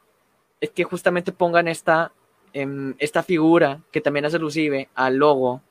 es 0.59 0.71
que 0.71 0.83
justamente 0.83 1.31
pongan 1.31 1.67
esta, 1.67 2.11
em, 2.51 2.95
esta 2.97 3.21
figura 3.21 3.79
que 3.91 4.01
también 4.01 4.25
hace 4.25 4.37
alusive 4.37 4.89
al 4.95 5.17
logo 5.17 5.61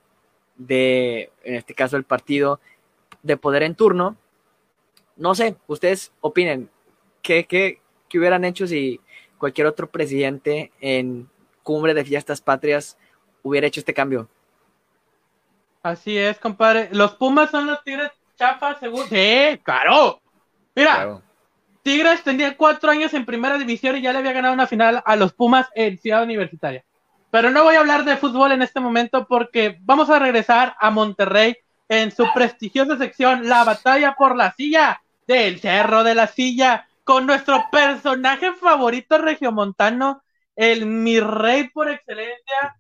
de, 0.55 1.33
en 1.43 1.57
este 1.57 1.75
caso, 1.75 1.97
el 1.97 2.05
partido 2.05 2.61
de 3.25 3.37
poder 3.37 3.64
en 3.64 3.75
turno. 3.75 4.16
No 5.16 5.35
sé, 5.35 5.57
ustedes 5.66 6.12
opinen, 6.21 6.71
¿qué, 7.21 7.47
qué, 7.47 7.81
qué 8.09 8.19
hubieran 8.21 8.45
hecho 8.45 8.64
si 8.69 9.01
cualquier 9.37 9.66
otro 9.66 9.90
presidente 9.90 10.71
en 10.81 11.29
cumbre 11.64 11.95
de 11.95 12.05
fiestas 12.05 12.40
patrias 12.40 12.97
hubiera 13.43 13.66
hecho 13.66 13.81
este 13.81 13.93
cambio? 13.93 14.29
Así 15.83 16.16
es, 16.16 16.38
compadre. 16.38 16.90
Los 16.93 17.16
Pumas 17.16 17.51
son 17.51 17.66
los 17.66 17.83
Tigres 17.83 18.12
chafas, 18.37 18.79
según. 18.79 19.05
Sí, 19.09 19.59
claro. 19.64 20.21
Mira, 20.77 20.95
Claro. 20.95 21.30
Tigres 21.83 22.23
tenía 22.23 22.57
cuatro 22.57 22.90
años 22.90 23.14
en 23.14 23.25
primera 23.25 23.59
división 23.59 23.97
y 23.97 24.03
ya 24.03 24.12
le 24.12 24.19
había 24.19 24.33
ganado 24.33 24.55
una 24.55 24.66
final 24.66 25.03
a 25.05 25.16
los 25.16 25.33
Pumas 25.33 25.69
en 25.75 25.99
Ciudad 25.99 26.23
Universitaria. 26.23 26.85
Pero 27.31 27.51
no 27.51 27.64
voy 27.64 27.77
a 27.77 27.81
hablar 27.81 28.05
de 28.05 28.16
fútbol 28.16 28.53
en 28.53 28.62
este 28.62 28.81
momento 28.81 29.27
porque 29.27 29.79
vamos 29.83 30.11
a 30.11 30.19
regresar 30.19 30.75
a 30.79 30.90
Monterrey 30.90 31.57
en 31.88 32.11
su 32.11 32.27
prestigiosa 32.35 32.97
sección 32.99 33.49
La 33.49 33.64
batalla 33.64 34.14
por 34.16 34.37
la 34.37 34.53
silla 34.53 35.01
del 35.27 35.61
Cerro 35.61 36.05
de 36.05 36.14
la 36.14 36.27
Silla 36.27 36.87
con 37.05 37.27
nuestro 37.27 37.64
personaje 37.73 38.53
favorito 38.53 39.19
regiomontano, 39.19 40.23
el 40.55 40.87
mi 40.87 41.19
rey 41.19 41.69
por 41.69 41.88
excelencia. 41.88 42.77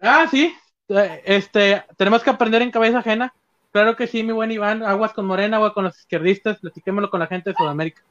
Ah, 0.00 0.26
sí, 0.30 0.54
eh, 0.88 1.22
este, 1.24 1.84
tenemos 1.96 2.22
que 2.22 2.30
aprender 2.30 2.62
en 2.62 2.70
cabeza 2.70 2.98
ajena. 2.98 3.32
Claro 3.72 3.96
que 3.96 4.06
sí, 4.06 4.22
mi 4.22 4.32
buen 4.32 4.50
Iván, 4.50 4.82
aguas 4.82 5.12
con 5.12 5.26
Morena, 5.26 5.58
agua 5.58 5.74
con 5.74 5.84
los 5.84 5.98
izquierdistas, 5.98 6.58
platiquémoslo 6.58 7.10
con 7.10 7.20
la 7.20 7.26
gente 7.26 7.50
de 7.50 7.56
Sudamérica. 7.56 8.02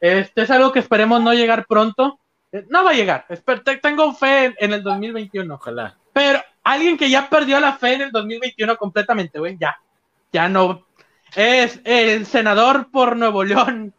Este 0.00 0.42
es 0.42 0.50
algo 0.50 0.72
que 0.72 0.78
esperemos 0.78 1.20
no 1.20 1.34
llegar 1.34 1.66
pronto. 1.66 2.18
Eh, 2.52 2.64
No 2.68 2.84
va 2.84 2.90
a 2.90 2.94
llegar, 2.94 3.26
tengo 3.82 4.12
fe 4.14 4.54
en, 4.58 4.72
el 4.72 4.82
2021. 4.82 5.54
Ojalá. 5.54 5.96
Pero 6.12 6.40
alguien 6.64 6.96
que 6.96 7.10
ya 7.10 7.28
perdió 7.28 7.60
la 7.60 7.74
fe 7.74 7.94
en 7.94 8.02
el 8.02 8.12
2021 8.12 8.76
completamente, 8.76 9.38
güey, 9.38 9.56
ya. 9.58 9.78
Ya 10.32 10.48
no. 10.48 10.86
Es 11.34 11.80
el 11.84 12.26
senador 12.26 12.90
por 12.90 13.16
Nuevo 13.16 13.44
León, 13.44 13.94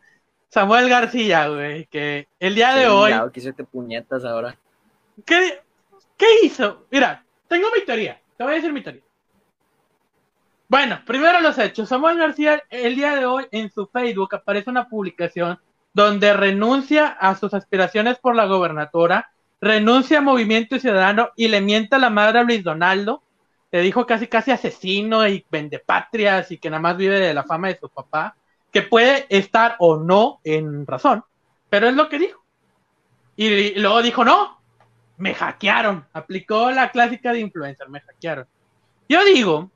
Samuel 0.49 0.89
García, 0.89 1.47
güey, 1.47 1.85
que 1.85 2.27
el 2.39 2.55
día 2.55 2.73
de 2.73 2.87
hoy. 2.87 3.11
Chingado, 3.11 3.31
que 3.31 3.53
te 3.53 3.63
puñetas 3.63 4.25
ahora. 4.25 4.57
¿Qué, 5.25 5.61
¿Qué 6.17 6.25
hizo? 6.43 6.87
Mira, 6.89 7.23
tengo 7.47 7.67
mi 7.73 7.85
teoría. 7.85 8.19
Te 8.37 8.43
voy 8.43 8.53
a 8.53 8.55
decir 8.55 8.73
mi 8.73 8.81
teoría. 8.81 9.03
Bueno, 10.71 11.01
primero 11.05 11.41
los 11.41 11.57
hechos. 11.57 11.89
Samuel 11.89 12.17
García, 12.17 12.63
el 12.69 12.95
día 12.95 13.13
de 13.17 13.25
hoy, 13.25 13.45
en 13.51 13.69
su 13.69 13.87
Facebook 13.87 14.33
aparece 14.33 14.69
una 14.69 14.87
publicación 14.87 15.59
donde 15.91 16.31
renuncia 16.31 17.07
a 17.07 17.35
sus 17.35 17.53
aspiraciones 17.53 18.19
por 18.19 18.37
la 18.37 18.45
gobernatura, 18.45 19.33
renuncia 19.59 20.19
a 20.19 20.21
Movimiento 20.21 20.79
Ciudadano 20.79 21.31
y 21.35 21.49
le 21.49 21.59
mienta 21.59 21.97
la 21.97 22.09
madre 22.09 22.39
a 22.39 22.43
Luis 22.43 22.63
Donaldo. 22.63 23.21
Le 23.69 23.81
dijo 23.81 24.05
casi 24.05 24.27
casi 24.27 24.51
asesino 24.51 25.27
y 25.27 25.45
vendepatrias 25.51 26.49
y 26.51 26.57
que 26.57 26.69
nada 26.69 26.81
más 26.81 26.95
vive 26.95 27.19
de 27.19 27.33
la 27.33 27.43
fama 27.43 27.67
de 27.67 27.77
su 27.77 27.89
papá, 27.89 28.37
que 28.71 28.81
puede 28.81 29.25
estar 29.27 29.75
o 29.77 29.97
no 29.97 30.39
en 30.45 30.87
razón, 30.87 31.21
pero 31.69 31.89
es 31.89 31.95
lo 31.95 32.07
que 32.07 32.17
dijo. 32.17 32.45
Y 33.35 33.77
luego 33.77 34.01
dijo, 34.01 34.23
no, 34.23 34.61
me 35.17 35.33
hackearon. 35.33 36.05
Aplicó 36.13 36.71
la 36.71 36.91
clásica 36.91 37.33
de 37.33 37.41
influencer, 37.41 37.89
me 37.89 37.99
hackearon. 37.99 38.47
Yo 39.09 39.25
digo 39.25 39.69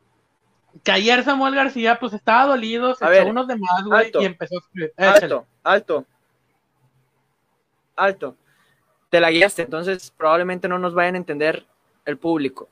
que 0.84 0.92
ayer 0.92 1.24
Samuel 1.24 1.56
García 1.56 2.00
pues 2.00 2.14
estaba 2.14 2.46
dolido, 2.46 2.96
se 2.96 3.06
A 3.06 3.08
echó 3.10 3.24
ver, 3.24 3.28
unos 3.32 3.48
demás, 3.48 3.84
güey, 3.86 4.06
alto. 4.06 4.22
y 4.22 4.26
empezó 4.26 4.56
a 4.56 4.60
escribir. 4.60 4.94
Échale. 4.98 5.20
Alto, 5.22 5.46
alto. 5.64 6.06
Alto. 7.96 8.36
Te 9.10 9.20
la 9.20 9.32
guiaste, 9.32 9.62
entonces 9.64 10.12
probablemente 10.18 10.68
no 10.68 10.78
nos 10.80 10.94
vayan 10.94 11.16
a 11.16 11.20
entender 11.20 11.66
el 12.06 12.18
público. 12.18 12.68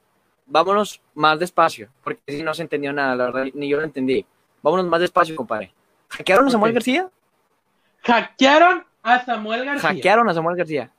Vámonos 0.46 1.02
más 1.14 1.40
despacio, 1.40 1.90
porque 2.04 2.22
si 2.28 2.44
no 2.44 2.54
se 2.54 2.64
entendió 2.64 2.92
nada, 2.92 3.16
la 3.16 3.26
verdad, 3.26 3.46
ni 3.54 3.70
yo 3.70 3.78
lo 3.78 3.84
entendí. 3.84 4.26
Vámonos 4.62 4.86
más 4.88 5.00
despacio, 5.00 5.36
compadre. 5.36 5.74
¿Hackearon 6.10 6.48
a 6.48 6.52
Samuel. 6.52 6.74
García? 6.74 7.10
Hackearon 8.04 8.86
a 9.02 9.24
Samuel 9.26 9.66
García. 9.66 9.90
Hackearon 9.90 10.30
a 10.30 10.34
Samuel 10.34 10.58
García. 10.58 10.92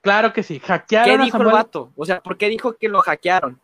Claro 0.00 0.32
que 0.32 0.42
sí, 0.42 0.58
¿Qué 0.60 0.66
hackearon 0.66 1.20
a 1.20 1.24
dijo 1.24 1.36
el 1.38 1.44
vato? 1.48 1.92
O 1.96 2.06
sea, 2.06 2.20
¿por 2.22 2.38
qué 2.38 2.48
dijo 2.48 2.72
que 2.74 2.88
lo 2.88 3.00
hackearon? 3.02 3.60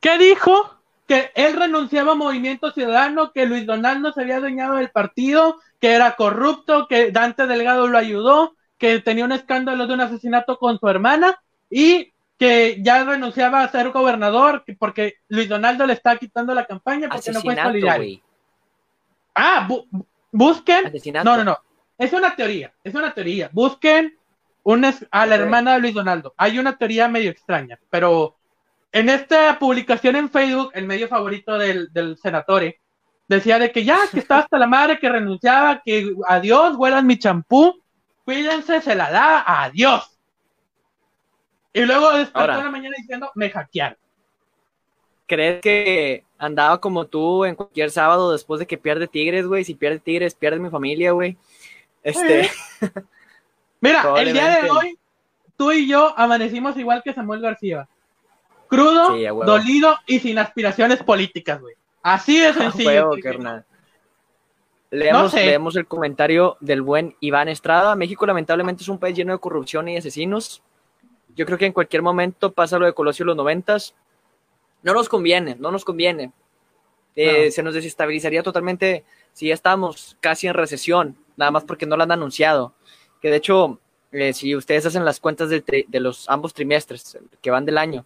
¿Qué 0.00 0.18
dijo? 0.18 0.76
Que 1.12 1.30
él 1.34 1.56
renunciaba 1.58 2.12
a 2.12 2.14
Movimiento 2.14 2.70
Ciudadano, 2.70 3.32
que 3.32 3.44
Luis 3.44 3.66
Donaldo 3.66 4.12
se 4.14 4.22
había 4.22 4.36
adueñado 4.36 4.76
del 4.76 4.90
partido, 4.90 5.58
que 5.78 5.92
era 5.92 6.12
corrupto, 6.16 6.86
que 6.88 7.10
Dante 7.10 7.46
Delgado 7.46 7.86
lo 7.86 7.98
ayudó, 7.98 8.54
que 8.78 8.98
tenía 9.00 9.26
un 9.26 9.32
escándalo 9.32 9.86
de 9.86 9.92
un 9.92 10.00
asesinato 10.00 10.56
con 10.58 10.78
su 10.78 10.88
hermana 10.88 11.38
y 11.68 12.14
que 12.38 12.78
ya 12.80 13.04
renunciaba 13.04 13.60
a 13.60 13.68
ser 13.70 13.90
gobernador 13.90 14.64
que- 14.64 14.74
porque 14.74 15.16
Luis 15.28 15.50
Donaldo 15.50 15.86
le 15.86 15.92
está 15.92 16.16
quitando 16.16 16.54
la 16.54 16.64
campaña 16.64 17.10
porque 17.10 17.30
no 17.30 17.42
fue 17.42 17.52
Asesinato, 17.52 17.68
solidario. 17.68 17.98
güey. 18.04 18.22
Ah, 19.34 19.66
bu- 19.68 19.86
bu- 19.90 20.06
busquen. 20.30 20.86
Asesinato. 20.86 21.28
No, 21.28 21.36
no, 21.36 21.44
no. 21.44 21.58
Es 21.98 22.14
una 22.14 22.34
teoría, 22.34 22.72
es 22.82 22.94
una 22.94 23.12
teoría. 23.12 23.50
Busquen 23.52 24.16
un 24.62 24.86
es- 24.86 25.06
a 25.10 25.26
la 25.26 25.34
hermana 25.34 25.74
de 25.74 25.80
Luis 25.80 25.92
Donaldo. 25.94 26.32
Hay 26.38 26.58
una 26.58 26.78
teoría 26.78 27.06
medio 27.06 27.30
extraña, 27.30 27.78
pero 27.90 28.36
en 28.92 29.08
esta 29.08 29.58
publicación 29.58 30.16
en 30.16 30.30
Facebook, 30.30 30.70
el 30.74 30.86
medio 30.86 31.08
favorito 31.08 31.58
del, 31.58 31.92
del 31.92 32.16
senatore, 32.18 32.78
decía 33.26 33.58
de 33.58 33.72
que 33.72 33.84
ya, 33.84 33.98
que 34.10 34.20
estaba 34.20 34.42
hasta 34.42 34.58
la 34.58 34.66
madre, 34.66 34.98
que 34.98 35.08
renunciaba, 35.08 35.80
que 35.84 36.14
adiós, 36.28 36.76
huelan 36.76 37.06
mi 37.06 37.18
champú, 37.18 37.82
cuídense, 38.24 38.80
se 38.82 38.94
la 38.94 39.10
da, 39.10 39.64
adiós. 39.64 40.18
Y 41.72 41.84
luego 41.86 42.12
despertó 42.12 42.58
en 42.58 42.64
la 42.64 42.70
mañana 42.70 42.94
diciendo, 42.98 43.30
me 43.34 43.50
hackearon. 43.50 43.96
¿Crees 45.26 45.62
que 45.62 46.24
andaba 46.36 46.78
como 46.78 47.06
tú 47.06 47.46
en 47.46 47.54
cualquier 47.54 47.90
sábado 47.90 48.32
después 48.32 48.60
de 48.60 48.66
que 48.66 48.76
pierde 48.76 49.08
Tigres, 49.08 49.46
güey? 49.46 49.64
Si 49.64 49.74
pierde 49.74 49.98
Tigres, 49.98 50.34
pierde 50.34 50.58
mi 50.58 50.68
familia, 50.68 51.12
güey. 51.12 51.38
Este, 52.02 52.50
Mira, 53.80 54.04
el 54.18 54.32
día 54.34 54.60
de 54.60 54.70
hoy, 54.70 54.98
tú 55.56 55.72
y 55.72 55.88
yo 55.88 56.12
amanecimos 56.18 56.76
igual 56.76 57.02
que 57.02 57.14
Samuel 57.14 57.40
García. 57.40 57.88
Crudo, 58.76 59.14
Sí, 59.16 59.24
dolido 59.26 59.96
y 60.06 60.18
sin 60.20 60.38
aspiraciones 60.38 61.02
políticas, 61.02 61.60
güey. 61.60 61.74
Así 62.02 62.38
de 62.40 62.52
sencillo. 62.54 62.88
Huevo, 63.10 63.16
carnal. 63.22 63.64
Leemos, 64.90 65.22
No 65.22 65.28
sé. 65.30 65.46
leemos 65.46 65.76
el 65.76 65.86
comentario 65.86 66.56
del 66.60 66.82
buen 66.82 67.16
Iván 67.20 67.48
Estrada. 67.48 67.94
México 67.96 68.26
lamentablemente 68.26 68.82
es 68.82 68.88
un 68.88 68.98
país 68.98 69.16
lleno 69.16 69.32
de 69.32 69.38
corrupción 69.38 69.88
y 69.88 69.96
asesinos. 69.96 70.62
Yo 71.34 71.46
creo 71.46 71.56
que 71.56 71.66
en 71.66 71.72
cualquier 71.72 72.02
momento 72.02 72.52
pasa 72.52 72.78
lo 72.78 72.84
de 72.86 72.92
Colosio 72.92 73.22
en 73.22 73.28
los 73.28 73.36
noventas. 73.36 73.94
No 74.82 74.92
nos 74.92 75.08
conviene, 75.08 75.56
no 75.58 75.70
nos 75.70 75.84
conviene. 75.84 76.32
Eh, 77.16 77.46
No. 77.46 77.50
Se 77.52 77.62
nos 77.62 77.74
desestabilizaría 77.74 78.42
totalmente 78.42 79.04
si 79.32 79.48
ya 79.48 79.54
estamos 79.54 80.16
casi 80.20 80.46
en 80.46 80.54
recesión, 80.54 81.16
nada 81.36 81.50
más 81.50 81.64
porque 81.64 81.86
no 81.86 81.96
lo 81.96 82.02
han 82.02 82.12
anunciado. 82.12 82.74
Que 83.22 83.30
de 83.30 83.36
hecho, 83.36 83.78
eh, 84.10 84.34
si 84.34 84.54
ustedes 84.54 84.84
hacen 84.84 85.04
las 85.06 85.20
cuentas 85.20 85.48
tri- 85.50 85.86
de 85.88 86.00
los 86.00 86.28
ambos 86.28 86.52
trimestres 86.52 87.16
que 87.40 87.50
van 87.50 87.64
del 87.64 87.78
año, 87.78 88.04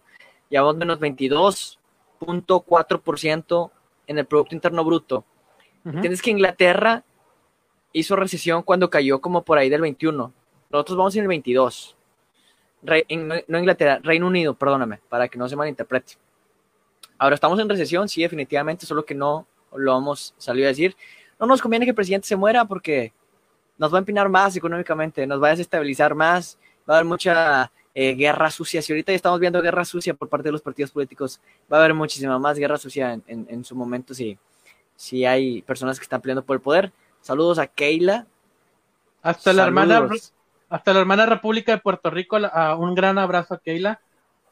ya 0.49 0.61
vamos 0.61 0.77
menos 0.77 0.99
22.4% 0.99 3.71
en 4.07 4.17
el 4.19 4.25
Producto 4.25 4.55
Interno 4.55 4.83
Bruto. 4.83 5.25
Ujú. 5.85 5.95
¿Entiendes 5.95 6.21
que 6.21 6.31
Inglaterra 6.31 7.03
hizo 7.93 8.15
recesión 8.15 8.63
cuando 8.63 8.89
cayó 8.89 9.19
como 9.21 9.43
por 9.43 9.57
ahí 9.57 9.69
del 9.69 9.81
21? 9.81 10.33
Nosotros 10.69 10.97
vamos 10.97 11.15
en 11.15 11.21
el 11.23 11.27
22. 11.27 11.95
Re- 12.83 13.05
en- 13.09 13.43
no 13.47 13.59
Inglaterra, 13.59 13.99
Reino 14.03 14.27
Unido, 14.27 14.53
perdóname, 14.53 14.99
para 15.09 15.27
que 15.27 15.37
no 15.37 15.47
se 15.49 15.55
malinterprete. 15.55 16.13
Ahora 17.17 17.35
estamos 17.35 17.59
en 17.59 17.67
recesión, 17.69 18.07
sí, 18.07 18.21
definitivamente, 18.21 18.85
solo 18.85 19.03
que 19.05 19.15
no 19.15 19.47
lo 19.75 19.97
hemos 19.97 20.33
salido 20.37 20.67
a 20.67 20.69
decir. 20.69 20.95
No 21.39 21.47
nos 21.47 21.61
conviene 21.61 21.85
que 21.85 21.91
el 21.91 21.95
presidente 21.95 22.27
se 22.27 22.35
muera 22.35 22.65
porque 22.65 23.13
nos 23.77 23.91
va 23.93 23.97
a 23.97 23.99
empinar 23.99 24.29
más 24.29 24.55
económicamente, 24.55 25.25
nos 25.27 25.41
va 25.41 25.47
a 25.47 25.51
desestabilizar 25.51 26.15
más, 26.15 26.57
va 26.89 26.95
a 26.95 26.97
haber 26.97 27.05
mucha 27.07 27.71
eh, 27.99 28.13
guerra 28.13 28.51
sucia. 28.51 28.79
Si 28.83 28.93
ahorita 28.93 29.11
ya 29.11 29.15
estamos 29.15 29.39
viendo 29.39 29.59
guerra 29.59 29.83
sucia 29.83 30.13
por 30.13 30.29
parte 30.29 30.49
de 30.49 30.51
los 30.51 30.61
partidos 30.61 30.91
políticos, 30.91 31.41
va 31.71 31.77
a 31.77 31.79
haber 31.79 31.95
muchísima 31.95 32.37
más 32.37 32.59
guerra 32.59 32.77
sucia 32.77 33.13
en, 33.13 33.23
en- 33.25 33.47
en 33.49 33.63
su 33.65 33.75
momento 33.75 34.13
si, 34.13 34.37
si 34.95 35.25
hay 35.25 35.63
personas 35.63 35.97
que 35.97 36.03
están 36.03 36.21
peleando 36.21 36.45
por 36.45 36.55
el 36.55 36.61
poder. 36.61 36.91
Saludos 37.21 37.57
a 37.57 37.65
Keila. 37.65 38.27
Hasta 39.23 39.51
la 39.51 39.63
hermana, 39.65 40.07
hasta 40.69 40.93
la 40.93 40.99
hermana 40.99 41.25
República 41.25 41.71
de 41.71 41.79
Puerto 41.79 42.11
Rico, 42.11 42.37
la- 42.37 42.49
a 42.49 42.75
un 42.75 42.93
gran 42.93 43.17
abrazo 43.17 43.55
a 43.55 43.57
Keila. 43.59 43.99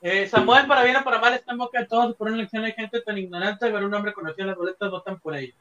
Eh, 0.02 0.28
Samuel, 0.28 0.66
para 0.66 0.84
bien 0.84 0.96
o 0.96 1.04
para 1.04 1.20
mal, 1.20 1.34
está 1.36 1.52
en 1.52 1.60
boca 1.60 1.80
de 1.80 1.86
todos. 1.86 2.16
Por 2.16 2.28
una 2.28 2.38
elección 2.38 2.64
hay 2.66 2.74
gente 2.74 3.00
tan 3.02 3.18
ignorante, 3.18 3.72
ver 3.72 3.84
un 3.84 3.94
hombre 3.94 4.12
conocido 4.14 4.42
en 4.42 4.48
las 4.48 4.58
boletas, 4.58 4.90
votan 4.90 5.20
por 5.20 5.36
ellos. 5.36 5.56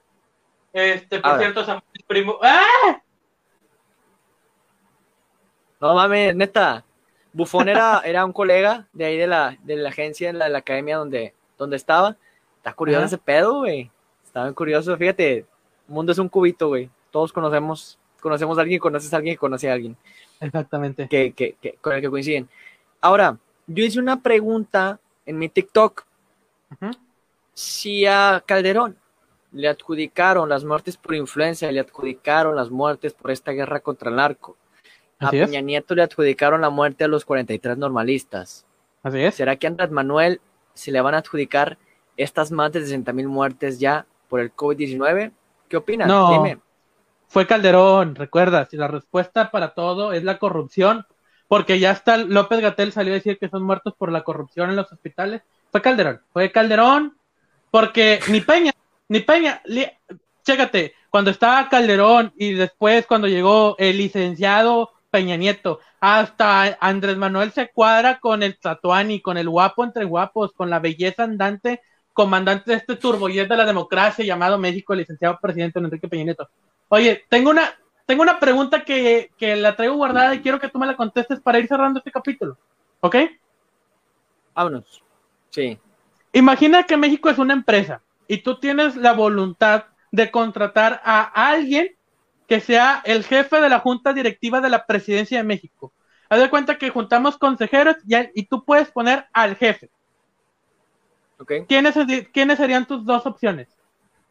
Este, 0.72 1.20
por 1.20 1.38
cierto, 1.38 1.64
Samuel, 1.64 1.82
primo. 2.06 2.38
¡Ah! 2.42 3.00
No 5.80 5.94
mames, 5.94 6.34
neta. 6.34 6.83
Bufón 7.34 7.68
era, 7.68 8.00
era 8.04 8.24
un 8.24 8.32
colega 8.32 8.86
de 8.94 9.04
ahí 9.04 9.18
de 9.18 9.26
la, 9.26 9.58
de 9.62 9.76
la 9.76 9.90
agencia, 9.90 10.28
de 10.32 10.38
la, 10.38 10.44
de 10.46 10.50
la 10.52 10.58
academia 10.58 10.96
donde, 10.96 11.34
donde 11.58 11.76
estaba. 11.76 12.16
Está 12.56 12.72
curioso 12.72 13.00
Ajá. 13.00 13.06
ese 13.06 13.18
pedo, 13.18 13.58
güey. 13.58 13.90
Está 14.24 14.44
bien 14.44 14.54
curioso. 14.54 14.96
Fíjate, 14.96 15.38
el 15.38 15.46
mundo 15.88 16.12
es 16.12 16.18
un 16.18 16.28
cubito, 16.30 16.68
güey. 16.68 16.88
Todos 17.10 17.32
conocemos, 17.32 17.98
conocemos 18.20 18.56
a 18.56 18.62
alguien, 18.62 18.80
conoces 18.80 19.12
a 19.12 19.16
alguien 19.18 19.34
que 19.34 19.38
conoce 19.40 19.68
a 19.68 19.74
alguien. 19.74 19.96
Exactamente. 20.40 21.08
que, 21.08 21.32
que- 21.32 21.56
que- 21.60 21.74
con 21.80 21.92
el 21.92 22.00
que 22.00 22.08
coinciden. 22.08 22.48
Ahora, 23.00 23.36
yo 23.66 23.84
hice 23.84 23.98
una 23.98 24.22
pregunta 24.22 24.98
en 25.26 25.38
mi 25.38 25.48
TikTok, 25.48 26.04
si 27.52 28.06
a 28.06 28.42
Calderón 28.46 28.96
le 29.52 29.68
adjudicaron 29.68 30.48
las 30.48 30.64
muertes 30.64 30.96
por 30.96 31.14
influencia, 31.14 31.70
le 31.70 31.80
adjudicaron 31.80 32.56
las 32.56 32.70
muertes 32.70 33.12
por 33.14 33.30
esta 33.30 33.52
guerra 33.52 33.80
contra 33.80 34.10
el 34.10 34.16
narco. 34.16 34.56
A 35.20 35.28
Así 35.28 35.38
es. 35.38 35.48
Peña 35.48 35.60
Nieto 35.60 35.94
le 35.94 36.02
adjudicaron 36.02 36.60
la 36.60 36.70
muerte 36.70 37.04
a 37.04 37.08
los 37.08 37.24
43 37.24 37.78
normalistas. 37.78 38.66
Así 39.02 39.20
es. 39.20 39.34
¿Será 39.34 39.56
que 39.56 39.66
a 39.66 39.70
Andrés 39.70 39.90
Manuel 39.90 40.40
se 40.74 40.90
le 40.90 41.00
van 41.00 41.14
a 41.14 41.18
adjudicar 41.18 41.78
estas 42.16 42.50
más 42.50 42.72
de 42.72 42.80
60 42.80 43.12
mil 43.12 43.28
muertes 43.28 43.78
ya 43.78 44.06
por 44.28 44.40
el 44.40 44.54
COVID-19? 44.54 45.32
¿Qué 45.68 45.76
opinas? 45.76 46.08
No. 46.08 46.32
Dime. 46.32 46.58
Fue 47.28 47.46
Calderón, 47.46 48.14
recuerda, 48.14 48.64
si 48.66 48.76
la 48.76 48.86
respuesta 48.86 49.50
para 49.50 49.74
todo 49.74 50.12
es 50.12 50.22
la 50.22 50.38
corrupción, 50.38 51.04
porque 51.48 51.78
ya 51.80 51.90
está 51.90 52.16
López 52.16 52.60
Gatel 52.60 52.92
salió 52.92 53.12
a 53.12 53.16
decir 53.16 53.38
que 53.38 53.48
son 53.48 53.62
muertos 53.64 53.94
por 53.98 54.12
la 54.12 54.22
corrupción 54.22 54.70
en 54.70 54.76
los 54.76 54.92
hospitales. 54.92 55.42
Fue 55.72 55.82
Calderón, 55.82 56.20
fue 56.32 56.52
Calderón, 56.52 57.16
porque 57.70 58.20
ni 58.28 58.40
Peña, 58.40 58.72
ni 59.08 59.20
Peña, 59.20 59.60
li- 59.64 59.90
chécate, 60.44 60.94
cuando 61.10 61.30
estaba 61.32 61.68
Calderón 61.68 62.32
y 62.36 62.52
después 62.52 63.04
cuando 63.06 63.26
llegó 63.26 63.74
el 63.78 63.98
licenciado 63.98 64.90
Peña 65.14 65.36
Nieto, 65.36 65.78
hasta 66.00 66.76
Andrés 66.80 67.16
Manuel 67.16 67.52
se 67.52 67.68
cuadra 67.68 68.18
con 68.18 68.42
el 68.42 68.58
Tatuani, 68.58 69.20
con 69.20 69.38
el 69.38 69.48
guapo 69.48 69.84
entre 69.84 70.04
guapos, 70.04 70.52
con 70.52 70.68
la 70.68 70.80
belleza 70.80 71.22
andante, 71.22 71.82
comandante 72.12 72.72
de 72.72 72.78
este 72.78 72.96
turboyet 72.96 73.48
de 73.48 73.56
la 73.56 73.64
democracia 73.64 74.24
llamado 74.24 74.58
México, 74.58 74.92
el 74.92 74.98
licenciado 74.98 75.38
presidente 75.40 75.78
Enrique 75.78 76.08
Peña 76.08 76.24
Nieto. 76.24 76.48
Oye, 76.88 77.22
tengo 77.28 77.50
una, 77.50 77.62
tengo 78.06 78.22
una 78.24 78.40
pregunta 78.40 78.82
que, 78.82 79.30
que 79.38 79.54
la 79.54 79.76
traigo 79.76 79.94
guardada 79.94 80.34
y 80.34 80.40
quiero 80.40 80.58
que 80.58 80.68
tú 80.68 80.80
me 80.80 80.86
la 80.88 80.96
contestes 80.96 81.38
para 81.38 81.60
ir 81.60 81.68
cerrando 81.68 82.00
este 82.00 82.10
capítulo. 82.10 82.58
¿Ok? 82.98 83.14
Vámonos. 84.52 85.00
Sí. 85.50 85.78
Imagina 86.32 86.82
que 86.82 86.96
México 86.96 87.30
es 87.30 87.38
una 87.38 87.54
empresa 87.54 88.00
y 88.26 88.38
tú 88.38 88.58
tienes 88.58 88.96
la 88.96 89.12
voluntad 89.12 89.84
de 90.10 90.32
contratar 90.32 91.00
a 91.04 91.22
alguien 91.50 91.94
que 92.46 92.60
sea 92.60 93.02
el 93.04 93.24
jefe 93.24 93.60
de 93.60 93.68
la 93.68 93.80
junta 93.80 94.12
directiva 94.12 94.60
de 94.60 94.68
la 94.70 94.86
presidencia 94.86 95.38
de 95.38 95.44
México. 95.44 95.92
Haz 96.28 96.40
de 96.40 96.50
cuenta 96.50 96.78
que 96.78 96.90
juntamos 96.90 97.38
consejeros 97.38 97.96
y, 98.06 98.14
y 98.34 98.46
tú 98.46 98.64
puedes 98.64 98.90
poner 98.90 99.26
al 99.32 99.56
jefe. 99.56 99.90
¿Quiénes, 101.68 101.96
seri- 101.96 102.28
¿Quiénes 102.32 102.58
serían 102.58 102.86
tus 102.86 103.04
dos 103.04 103.26
opciones? 103.26 103.68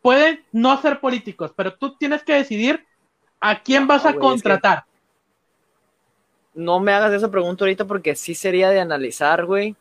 Pueden 0.02 0.44
no 0.52 0.82
ser 0.82 1.00
políticos, 1.00 1.52
pero 1.56 1.74
tú 1.76 1.96
tienes 1.98 2.24
que 2.24 2.34
decidir 2.34 2.86
a 3.40 3.62
quién 3.62 3.84
No, 3.84 3.88
vas 3.88 4.06
a 4.06 4.12
güey, 4.12 4.16
es 4.16 4.42
que- 4.42 4.50
contratar. 4.50 4.86
No 6.54 6.80
me 6.80 6.94
hagas 6.94 7.14
esa 7.14 7.32
pregunta 7.32 7.64
ahorita 7.64 7.86
porque 7.86 8.16
sí 8.16 8.36
sería 8.36 8.70
de 8.70 8.80
analizar, 8.80 9.46
güey. 9.46 9.76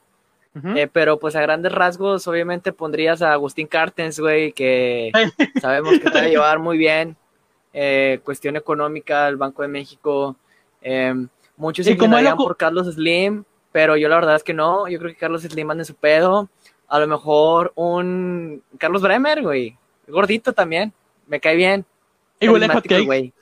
Eh, 0.76 0.86
pero 0.86 1.18
pues 1.18 1.34
a 1.34 1.40
grandes 1.40 1.72
rasgos, 1.72 2.28
obviamente 2.28 2.74
pondrías 2.74 3.22
a 3.22 3.32
Agustín 3.32 3.66
Cartens, 3.66 4.20
güey, 4.20 4.52
que 4.52 5.10
sabemos 5.62 5.98
que 5.98 6.10
sabe 6.10 6.28
llevar 6.28 6.58
muy 6.58 6.76
bien 6.76 7.16
eh, 7.72 8.20
cuestión 8.24 8.56
económica, 8.56 9.28
el 9.28 9.36
Banco 9.36 9.62
de 9.62 9.68
México. 9.68 10.36
eh, 10.80 11.14
muchos 11.56 11.86
se 11.86 11.92
inclinarían 11.92 12.36
por 12.36 12.56
Carlos 12.56 12.86
Slim, 12.92 13.44
pero 13.70 13.96
yo 13.96 14.08
la 14.08 14.16
verdad 14.16 14.36
es 14.36 14.42
que 14.42 14.54
no. 14.54 14.88
Yo 14.88 14.98
creo 14.98 15.10
que 15.10 15.18
Carlos 15.18 15.42
Slim 15.42 15.70
anda 15.70 15.82
en 15.82 15.86
su 15.86 15.94
pedo. 15.94 16.48
A 16.88 16.98
lo 16.98 17.06
mejor 17.08 17.72
un 17.74 18.62
Carlos 18.78 19.02
Bremer, 19.02 19.42
güey. 19.42 19.76
Gordito 20.08 20.52
también. 20.52 20.92
Me 21.26 21.40
cae 21.40 21.56
bien. 21.56 21.86
Y 22.40 22.48
huele 22.48 22.66
a 22.66 23.00
güey. 23.04 23.32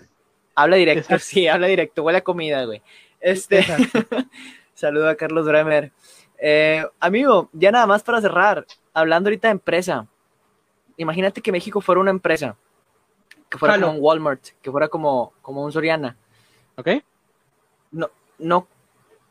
Habla 0.55 0.77
directo, 0.77 1.01
Exacto. 1.15 1.25
sí, 1.25 1.49
habla 1.49 1.67
directo. 1.67 2.03
Huele 2.03 2.19
a 2.19 2.25
comida, 2.25 2.65
güey. 2.65 2.83
Este. 3.21 3.65
Saludo 4.75 5.09
a 5.09 5.15
Carlos 5.15 5.47
Bremer. 5.47 5.93
Eh, 6.39 6.85
amigo, 7.01 7.51
ya 7.53 7.71
nada 7.71 7.87
más 7.87 8.03
para 8.03 8.21
cerrar, 8.21 8.65
hablando 8.95 9.29
ahorita 9.29 9.49
de 9.49 9.53
empresa. 9.53 10.07
Imagínate 10.97 11.43
que 11.43 11.53
México 11.53 11.81
fuera 11.81 12.01
una 12.01 12.11
empresa, 12.11 12.57
que 13.51 13.59
fuera 13.59 13.79
como 13.79 13.93
un 13.93 13.99
Walmart, 14.01 14.43
que 14.63 14.71
fuera 14.71 14.89
como, 14.89 15.35
como 15.43 15.63
un 15.63 15.73
Soriana. 15.73 16.17
¿Ok? 16.77 16.89
No, 17.93 18.09
no, 18.39 18.67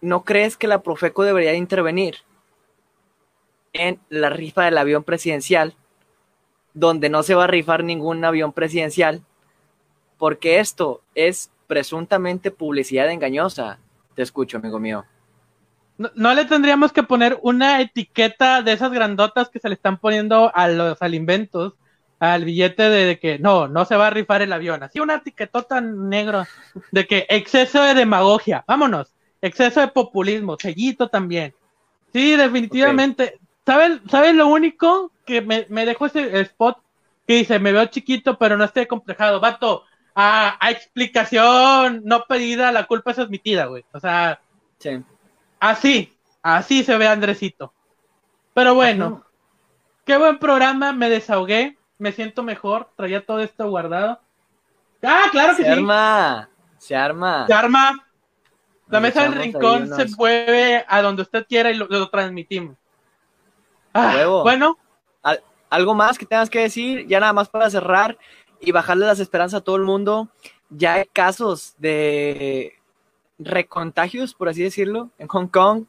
¿No 0.02 0.24
crees 0.24 0.56
que 0.56 0.68
la 0.68 0.82
Profeco 0.82 1.24
debería 1.24 1.54
intervenir 1.56 2.18
en 3.74 4.00
la 4.10 4.30
rifa 4.30 4.64
del 4.64 4.78
avión 4.78 5.04
presidencial, 5.04 5.76
donde 6.74 7.10
no 7.10 7.24
se 7.24 7.36
va 7.36 7.44
a 7.44 7.48
rifar 7.48 7.84
ningún 7.84 8.24
avión 8.24 8.54
presidencial? 8.54 9.22
Porque 10.18 10.60
esto 10.60 11.02
es 11.16 11.52
presuntamente 11.68 12.50
publicidad 12.52 13.10
engañosa. 13.10 13.80
Te 14.16 14.22
escucho, 14.22 14.58
amigo 14.58 14.80
mío. 14.80 15.06
No, 15.98 16.10
no 16.16 16.34
le 16.34 16.46
tendríamos 16.46 16.94
que 16.94 17.04
poner 17.04 17.38
una 17.42 17.82
etiqueta 17.82 18.62
de 18.62 18.72
esas 18.72 18.92
grandotas 18.92 19.50
que 19.50 19.60
se 19.60 19.68
le 19.68 19.76
están 19.76 19.98
poniendo 19.98 20.50
a 20.56 20.70
los 20.70 21.02
alimentos, 21.02 21.74
al 22.20 22.46
billete 22.46 22.84
de, 22.90 23.06
de 23.06 23.20
que 23.20 23.40
no, 23.40 23.68
no 23.68 23.86
se 23.86 23.96
va 23.96 24.08
a 24.08 24.12
rifar 24.12 24.42
el 24.42 24.54
avión. 24.54 24.84
Así 24.84 25.00
una 25.00 25.16
etiquetota 25.16 25.82
negra 25.82 26.48
de 26.92 27.08
que 27.08 27.26
exceso 27.30 27.82
de 27.82 27.94
demagogia. 27.94 28.64
Vámonos. 28.68 29.14
Exceso 29.42 29.80
de 29.82 29.88
populismo. 29.88 30.58
Sellito 30.60 31.08
también. 31.10 31.54
Sí, 32.14 32.36
definitivamente. 32.36 33.40
¿Sabes 33.66 34.02
¿sabes 34.10 34.36
lo 34.36 34.48
único 34.48 35.12
que 35.26 35.42
me, 35.42 35.66
me 35.70 35.86
dejó 35.86 36.08
ese 36.08 36.40
spot? 36.42 36.78
Que 37.28 37.36
dice, 37.36 37.60
me 37.60 37.72
veo 37.72 37.86
chiquito, 37.86 38.38
pero 38.38 38.58
no 38.58 38.64
estoy 38.66 38.88
complejado. 38.88 39.40
Vato, 39.40 39.84
a, 40.16 40.58
a 40.66 40.72
explicación 40.72 42.02
no 42.04 42.26
pedida, 42.28 42.72
la 42.72 42.88
culpa 42.88 43.12
es 43.12 43.20
admitida, 43.20 43.66
güey. 43.66 43.86
O 43.94 44.00
sea, 44.00 44.42
Sí. 44.80 45.04
Así, 45.60 46.14
así 46.42 46.84
se 46.84 46.98
ve 46.98 47.08
Andresito. 47.08 47.74
Pero 48.54 48.76
bueno, 48.76 49.26
qué 50.06 50.18
buen 50.18 50.40
programa, 50.40 50.94
me 50.94 51.10
desahogué, 51.10 51.79
me 52.00 52.12
siento 52.12 52.42
mejor, 52.44 52.90
traía 52.96 53.24
todo 53.26 53.40
esto 53.42 53.70
guardado. 53.70 54.20
Ah, 55.04 55.26
claro 55.32 55.56
que 55.56 55.64
Se 55.64 55.64
sí. 55.64 55.70
arma, 55.80 56.50
se 56.78 56.96
arma. 56.96 57.46
Se 57.46 57.54
arma. 57.54 58.06
La 58.88 59.00
mesa 59.00 59.24
del 59.24 59.36
rincón 59.36 59.84
unos- 59.84 59.98
se 59.98 60.16
mueve 60.18 60.84
a 60.88 61.02
donde 61.02 61.22
usted 61.22 61.46
quiera 61.48 61.70
y 61.72 61.76
lo, 61.76 61.86
lo 61.88 62.10
transmitimos. 62.10 62.76
Ah, 63.94 64.24
bueno, 64.44 64.78
Al- 65.22 65.44
algo 65.70 65.94
más 65.94 66.18
que 66.18 66.26
tengas 66.26 66.50
que 66.50 66.60
decir, 66.62 67.06
ya 67.08 67.20
nada 67.20 67.34
más 67.34 67.50
para 67.50 67.70
cerrar 67.70 68.18
y 68.60 68.72
bajarle 68.72 69.06
las 69.06 69.20
esperanzas 69.20 69.62
a 69.62 69.64
todo 69.64 69.76
el 69.76 69.84
mundo. 69.84 70.30
Ya 70.70 70.94
hay 70.94 71.06
casos 71.06 71.76
de 71.78 72.74
recontagios, 73.38 74.34
por 74.34 74.50
así 74.50 74.64
decirlo, 74.64 75.10
en 75.18 75.28
Hong 75.28 75.48
Kong, 75.48 75.86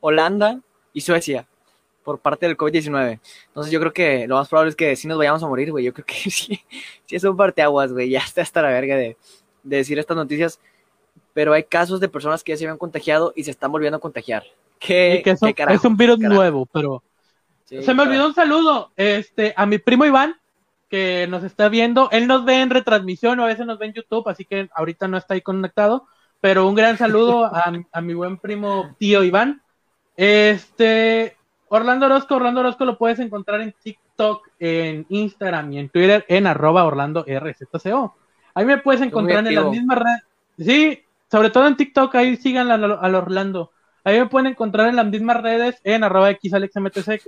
Holanda 0.00 0.60
y 0.92 1.00
Suecia 1.02 1.46
por 2.04 2.18
parte 2.18 2.46
del 2.46 2.56
COVID-19. 2.56 3.20
Entonces 3.48 3.72
yo 3.72 3.80
creo 3.80 3.92
que 3.92 4.26
lo 4.26 4.36
más 4.36 4.48
probable 4.48 4.70
es 4.70 4.76
que 4.76 4.96
sí 4.96 5.06
nos 5.08 5.18
vayamos 5.18 5.42
a 5.42 5.48
morir, 5.48 5.70
güey. 5.70 5.84
Yo 5.84 5.92
creo 5.92 6.04
que 6.06 6.14
sí, 6.30 6.60
sí 7.06 7.16
es 7.16 7.24
un 7.24 7.36
parteaguas, 7.36 7.92
güey. 7.92 8.10
Ya 8.10 8.20
está 8.20 8.42
hasta 8.42 8.62
la 8.62 8.68
verga 8.68 8.96
de, 8.96 9.16
de 9.62 9.76
decir 9.76 9.98
estas 9.98 10.16
noticias. 10.16 10.60
Pero 11.34 11.52
hay 11.54 11.62
casos 11.64 12.00
de 12.00 12.08
personas 12.08 12.42
que 12.44 12.52
ya 12.52 12.56
se 12.58 12.64
habían 12.64 12.76
contagiado 12.78 13.32
y 13.36 13.44
se 13.44 13.50
están 13.50 13.72
volviendo 13.72 13.96
a 13.96 14.00
contagiar. 14.00 14.44
¿Qué, 14.78 15.16
y 15.20 15.22
que 15.22 15.30
eso- 15.30 15.46
qué 15.46 15.54
carajo, 15.54 15.76
es 15.78 15.84
un 15.84 15.96
virus 15.96 16.18
carajo. 16.18 16.34
nuevo, 16.34 16.66
pero 16.66 17.02
Sí, 17.64 17.76
se 17.76 17.92
me 17.92 17.98
carajo. 17.98 18.02
olvidó 18.10 18.26
un 18.26 18.34
saludo 18.34 18.90
este, 18.96 19.54
a 19.56 19.64
mi 19.64 19.78
primo 19.78 20.04
Iván, 20.04 20.36
que 20.90 21.26
nos 21.30 21.42
está 21.44 21.68
viendo. 21.70 22.10
Él 22.10 22.26
nos 22.26 22.44
ve 22.44 22.60
en 22.60 22.68
retransmisión 22.68 23.40
o 23.40 23.44
a 23.44 23.46
veces 23.46 23.64
nos 23.64 23.78
ve 23.78 23.86
en 23.86 23.92
YouTube, 23.94 24.28
así 24.28 24.44
que 24.44 24.68
ahorita 24.74 25.08
no 25.08 25.16
está 25.16 25.32
ahí 25.34 25.40
conectado. 25.40 26.06
Pero 26.42 26.66
un 26.68 26.74
gran 26.74 26.98
saludo 26.98 27.46
a, 27.46 27.72
a 27.92 28.00
mi 28.02 28.12
buen 28.14 28.36
primo 28.36 28.94
tío 28.98 29.22
Iván. 29.24 29.62
Este, 30.16 31.36
Orlando 31.74 32.04
Orozco, 32.04 32.34
Orlando 32.34 32.60
Orozco 32.60 32.84
lo 32.84 32.98
puedes 32.98 33.18
encontrar 33.18 33.62
en 33.62 33.72
TikTok, 33.82 34.46
en 34.58 35.06
Instagram 35.08 35.72
y 35.72 35.78
en 35.78 35.88
Twitter 35.88 36.22
en 36.28 36.46
arroba 36.46 36.84
Orlando 36.84 37.24
RZCO. 37.26 38.14
Ahí 38.52 38.66
me 38.66 38.76
puedes 38.76 39.00
encontrar 39.00 39.46
en 39.46 39.54
las 39.54 39.70
mismas 39.70 39.98
redes. 39.98 40.22
Sí, 40.58 41.02
sobre 41.30 41.48
todo 41.48 41.66
en 41.66 41.76
TikTok, 41.76 42.14
ahí 42.14 42.36
sigan 42.36 42.70
al, 42.70 43.14
Orlando. 43.14 43.70
Ahí 44.04 44.20
me 44.20 44.26
pueden 44.26 44.48
encontrar 44.48 44.88
en 44.88 44.96
las 44.96 45.06
mismas 45.06 45.40
redes, 45.40 45.80
en 45.82 46.04
arroba 46.04 46.30
XAlexMTC, 46.34 47.22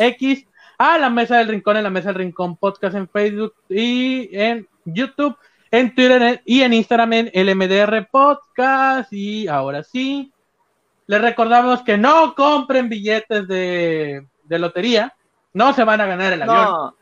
X, 0.00 0.44
a 0.76 0.98
la 0.98 1.08
Mesa 1.08 1.36
del 1.36 1.46
Rincón, 1.46 1.76
en 1.76 1.84
la 1.84 1.90
Mesa 1.90 2.08
del 2.08 2.16
Rincón 2.16 2.56
Podcast 2.56 2.96
en 2.96 3.08
Facebook 3.08 3.54
y 3.68 4.28
en 4.32 4.66
YouTube, 4.86 5.36
en 5.70 5.94
Twitter 5.94 6.42
y 6.44 6.62
en 6.62 6.72
Instagram 6.72 7.12
en 7.12 7.30
LMDR 7.32 8.08
Podcast. 8.10 9.12
Y 9.12 9.46
ahora 9.46 9.84
sí, 9.84 10.32
les 11.06 11.20
recordamos 11.20 11.82
que 11.82 11.96
no 11.98 12.34
compren 12.34 12.88
billetes 12.88 13.46
de, 13.48 14.26
de 14.42 14.58
lotería, 14.58 15.14
no 15.52 15.72
se 15.72 15.84
van 15.84 16.00
a 16.00 16.06
ganar 16.06 16.32
el 16.32 16.42
avión. 16.42 16.64
No, 16.64 16.96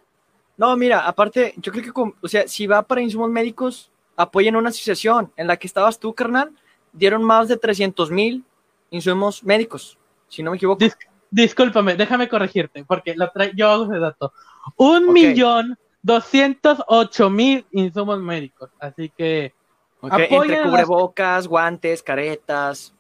no, 0.57 0.77
mira, 0.77 1.07
aparte, 1.07 1.55
yo 1.57 1.73
creo 1.73 1.85
que, 1.85 1.93
con- 1.93 2.15
o 2.21 2.29
sea, 2.29 2.47
si 2.47 2.67
va 2.67 2.83
para 2.83 3.01
insumos 3.01 3.31
médicos, 3.31 3.91
apoyen 4.17 4.57
una 4.57 4.69
asociación 4.69 5.33
en 5.37 5.47
la 5.47 5.57
que 5.57 5.67
estabas 5.67 5.99
tú, 5.99 6.15
carnal, 6.15 6.53
dieron 6.93 7.23
más 7.25 7.49
de 7.49 7.57
300 7.57 8.11
mil 8.11 8.45
insumos 8.91 9.43
médicos, 9.43 9.97
si 10.29 10.43
no 10.43 10.51
me 10.51 10.57
equivoco. 10.57 10.79
Dis- 10.85 10.97
discúlpame, 11.31 11.97
déjame 11.97 12.29
corregirte, 12.29 12.85
porque 12.85 13.15
lo 13.17 13.31
yo 13.55 13.71
hago 13.71 13.85
ese 13.85 13.99
dato. 13.99 14.33
Un 14.77 15.09
Ok. 15.09 15.13
millón 15.15 15.79
doscientos 16.03 16.83
ocho 16.89 17.31
mil 17.31 17.65
insumos 17.71 18.21
médicos. 18.21 18.71
Así 18.79 19.09
que 19.17 19.55
Ok, 20.01 20.13
apoyen 20.13 20.43
Entre 20.57 20.63
cubrebocas, 20.71 21.47
guantes, 21.47 22.03
caretas, 22.03 22.93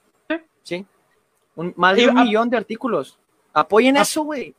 Sí. 0.63 0.87
Un- 1.55 1.75
más 1.77 1.97
de 1.97 2.03
Y 2.03 2.07
un 2.07 2.19
a- 2.19 2.25
millón 2.25 2.51
de 2.51 2.57
artículos. 2.57 3.19
Apoyen 3.53 3.97
eso, 3.97 4.23
güey. 4.23 4.55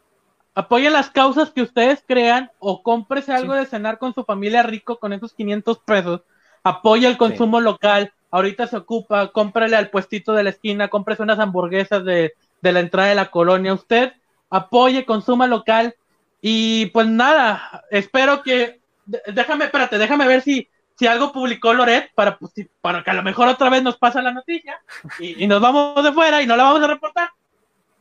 Apoyen 0.55 0.93
las 0.93 1.09
causas 1.09 1.49
que 1.49 1.63
ustedes 1.63 2.03
crean 2.07 2.51
o 2.59 2.83
cómprese 2.83 3.33
algo 3.33 3.53
de 3.53 3.65
cenar 3.65 3.97
con 3.97 4.13
su 4.13 4.23
familia 4.23 4.61
rico 4.61 4.99
con 4.99 5.11
esos 5.11 5.33
500 5.33 5.79
pesos. 5.79 6.21
Apoya 6.63 7.09
el 7.09 7.17
consumo 7.17 7.59
local. 7.59 8.13
Ahorita 8.29 8.67
se 8.67 8.77
ocupa, 8.77 9.31
cómprale 9.31 9.75
al 9.75 9.89
puestito 9.89 10.33
de 10.33 10.43
la 10.43 10.51
esquina, 10.51 10.89
cómprese 10.89 11.23
unas 11.23 11.39
hamburguesas 11.39 12.05
de, 12.05 12.33
de 12.61 12.71
la 12.71 12.79
entrada 12.81 13.09
de 13.09 13.15
la 13.15 13.31
colonia. 13.31 13.73
Usted 13.73 14.13
apoye, 14.49 15.05
consuma 15.05 15.47
local. 15.47 15.95
Y 16.41 16.87
pues 16.87 17.07
nada, 17.07 17.83
espero 17.89 18.43
que. 18.43 18.79
Déjame, 19.05 19.65
espérate, 19.65 19.97
déjame 19.97 20.27
ver 20.27 20.41
si, 20.41 20.67
si 20.95 21.07
algo 21.07 21.31
publicó 21.31 21.73
Loret 21.73 22.11
para, 22.13 22.37
pues, 22.37 22.53
para 22.81 23.03
que 23.03 23.09
a 23.11 23.15
lo 23.15 23.23
mejor 23.23 23.47
otra 23.47 23.69
vez 23.69 23.81
nos 23.83 23.97
pasa 23.97 24.21
la 24.21 24.31
noticia 24.31 24.79
y, 25.19 25.47
nos 25.47 25.61
vamos 25.61 26.03
de 26.03 26.11
fuera 26.11 26.41
y 26.41 26.47
no 26.47 26.55
la 26.55 26.63
vamos 26.63 26.83
a 26.83 26.87
reportar. 26.87 27.29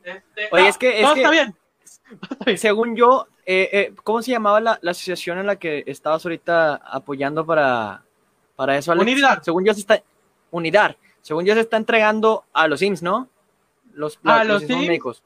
Este, 0.03 0.49
Oye, 0.51 0.68
es 0.68 0.78
que. 0.78 1.01
está 1.01 1.30
bien. 1.30 1.55
Según 2.57 2.97
yo, 2.97 3.26
eh, 3.47 3.68
eh, 3.72 3.95
¿cómo 4.03 4.22
se 4.22 4.32
llamaba 4.32 4.61
la, 4.61 4.78
asociación 4.82 5.38
en 5.38 5.47
la 5.47 5.57
que 5.57 5.84
estabas 5.86 6.24
ahorita 6.24 6.74
apoyando 6.74 7.47
para, 7.47 8.03
para 8.57 8.76
eso, 8.76 8.93
Unidad. 8.93 9.43
Según 9.43 9.64
yo 9.64 9.72
se 9.74 9.80
está. 9.80 10.03
Unidad. 10.51 10.97
Según 11.22 11.45
yo 11.45 11.55
se 11.55 11.61
está 11.61 11.76
entregando 11.76 12.45
a 12.53 12.68
los 12.68 12.82
IMSS, 12.82 13.03
¿no? 13.03 13.28
Los, 13.95 14.18
a 14.24 14.45
los, 14.45 14.62
médicos. 14.68 15.22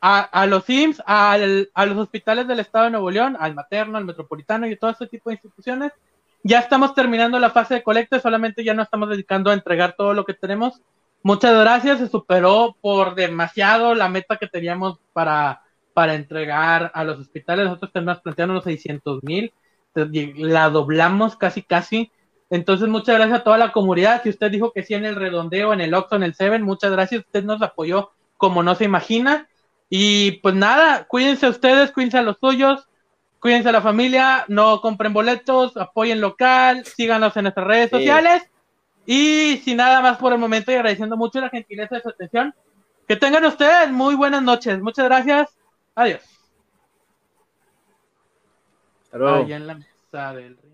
A, 0.00 0.46
los 0.46 0.68
IMSS, 0.68 1.02
a 1.06 1.36
los 1.38 1.98
hospitales 1.98 2.48
del 2.48 2.60
Estado 2.60 2.86
de 2.86 2.90
Nuevo 2.92 3.10
León, 3.10 3.36
al 3.38 3.54
materno, 3.54 3.98
al 3.98 4.04
metropolitano 4.04 4.66
y 4.66 4.76
todo 4.76 4.90
ese 4.90 5.06
tipo 5.06 5.30
de 5.30 5.34
instituciones. 5.34 5.92
Ya 6.46 6.58
estamos 6.58 6.94
terminando 6.94 7.38
la 7.40 7.48
fase 7.48 7.74
de 7.74 7.82
colecta, 7.82 8.20
solamente 8.20 8.62
ya 8.62 8.74
no 8.74 8.82
estamos 8.82 9.08
dedicando 9.08 9.50
a 9.50 9.54
entregar 9.54 9.94
todo 9.96 10.12
lo 10.12 10.26
que 10.26 10.34
tenemos. 10.34 10.82
Muchas 11.22 11.58
gracias, 11.58 12.00
se 12.00 12.06
superó 12.06 12.76
por 12.82 13.14
demasiado 13.14 13.94
la 13.94 14.10
meta 14.10 14.36
que 14.36 14.46
teníamos 14.46 14.98
para, 15.14 15.62
para 15.94 16.14
entregar 16.14 16.92
a 16.94 17.02
los 17.02 17.18
hospitales. 17.18 17.64
Nosotros 17.64 17.92
tenemos 17.94 18.20
planteando 18.20 18.52
unos 18.52 18.64
600 18.64 19.22
mil, 19.22 19.54
la 19.94 20.68
doblamos 20.68 21.34
casi, 21.36 21.62
casi. 21.62 22.12
Entonces, 22.50 22.88
muchas 22.88 23.16
gracias 23.16 23.40
a 23.40 23.44
toda 23.44 23.56
la 23.56 23.72
comunidad. 23.72 24.22
Si 24.22 24.28
usted 24.28 24.50
dijo 24.50 24.70
que 24.72 24.82
sí 24.82 24.92
en 24.92 25.06
el 25.06 25.16
redondeo, 25.16 25.72
en 25.72 25.80
el 25.80 25.94
Oxxo, 25.94 26.16
en 26.16 26.24
el 26.24 26.34
Seven, 26.34 26.60
muchas 26.60 26.92
gracias. 26.92 27.24
Usted 27.24 27.42
nos 27.42 27.62
apoyó 27.62 28.10
como 28.36 28.62
no 28.62 28.74
se 28.74 28.84
imagina. 28.84 29.48
Y 29.88 30.32
pues 30.42 30.54
nada, 30.54 31.04
cuídense 31.04 31.48
ustedes, 31.48 31.90
cuídense 31.90 32.18
a 32.18 32.22
los 32.22 32.36
suyos, 32.38 32.86
cuídense 33.44 33.68
a 33.68 33.72
la 33.72 33.82
familia, 33.82 34.46
no 34.48 34.80
compren 34.80 35.12
boletos, 35.12 35.76
apoyen 35.76 36.18
local, 36.18 36.82
síganos 36.86 37.36
en 37.36 37.42
nuestras 37.42 37.66
redes 37.66 37.90
sociales. 37.90 38.42
Y 39.04 39.58
sin 39.58 39.76
nada 39.76 40.00
más 40.00 40.16
por 40.16 40.32
el 40.32 40.38
momento 40.38 40.72
y 40.72 40.76
agradeciendo 40.76 41.14
mucho 41.18 41.42
la 41.42 41.50
gentileza 41.50 41.96
de 41.96 42.00
su 42.00 42.08
atención, 42.08 42.54
que 43.06 43.16
tengan 43.16 43.44
ustedes 43.44 43.90
muy 43.90 44.14
buenas 44.14 44.42
noches. 44.42 44.80
Muchas 44.80 45.04
gracias. 45.04 45.54
Adiós. 45.94 46.22
Hasta 49.02 49.18
luego. 49.18 49.44
Allá 49.44 49.56
en 49.56 49.66
la 49.66 49.74
mesa 49.74 50.32
del 50.32 50.56
ring. 50.56 50.72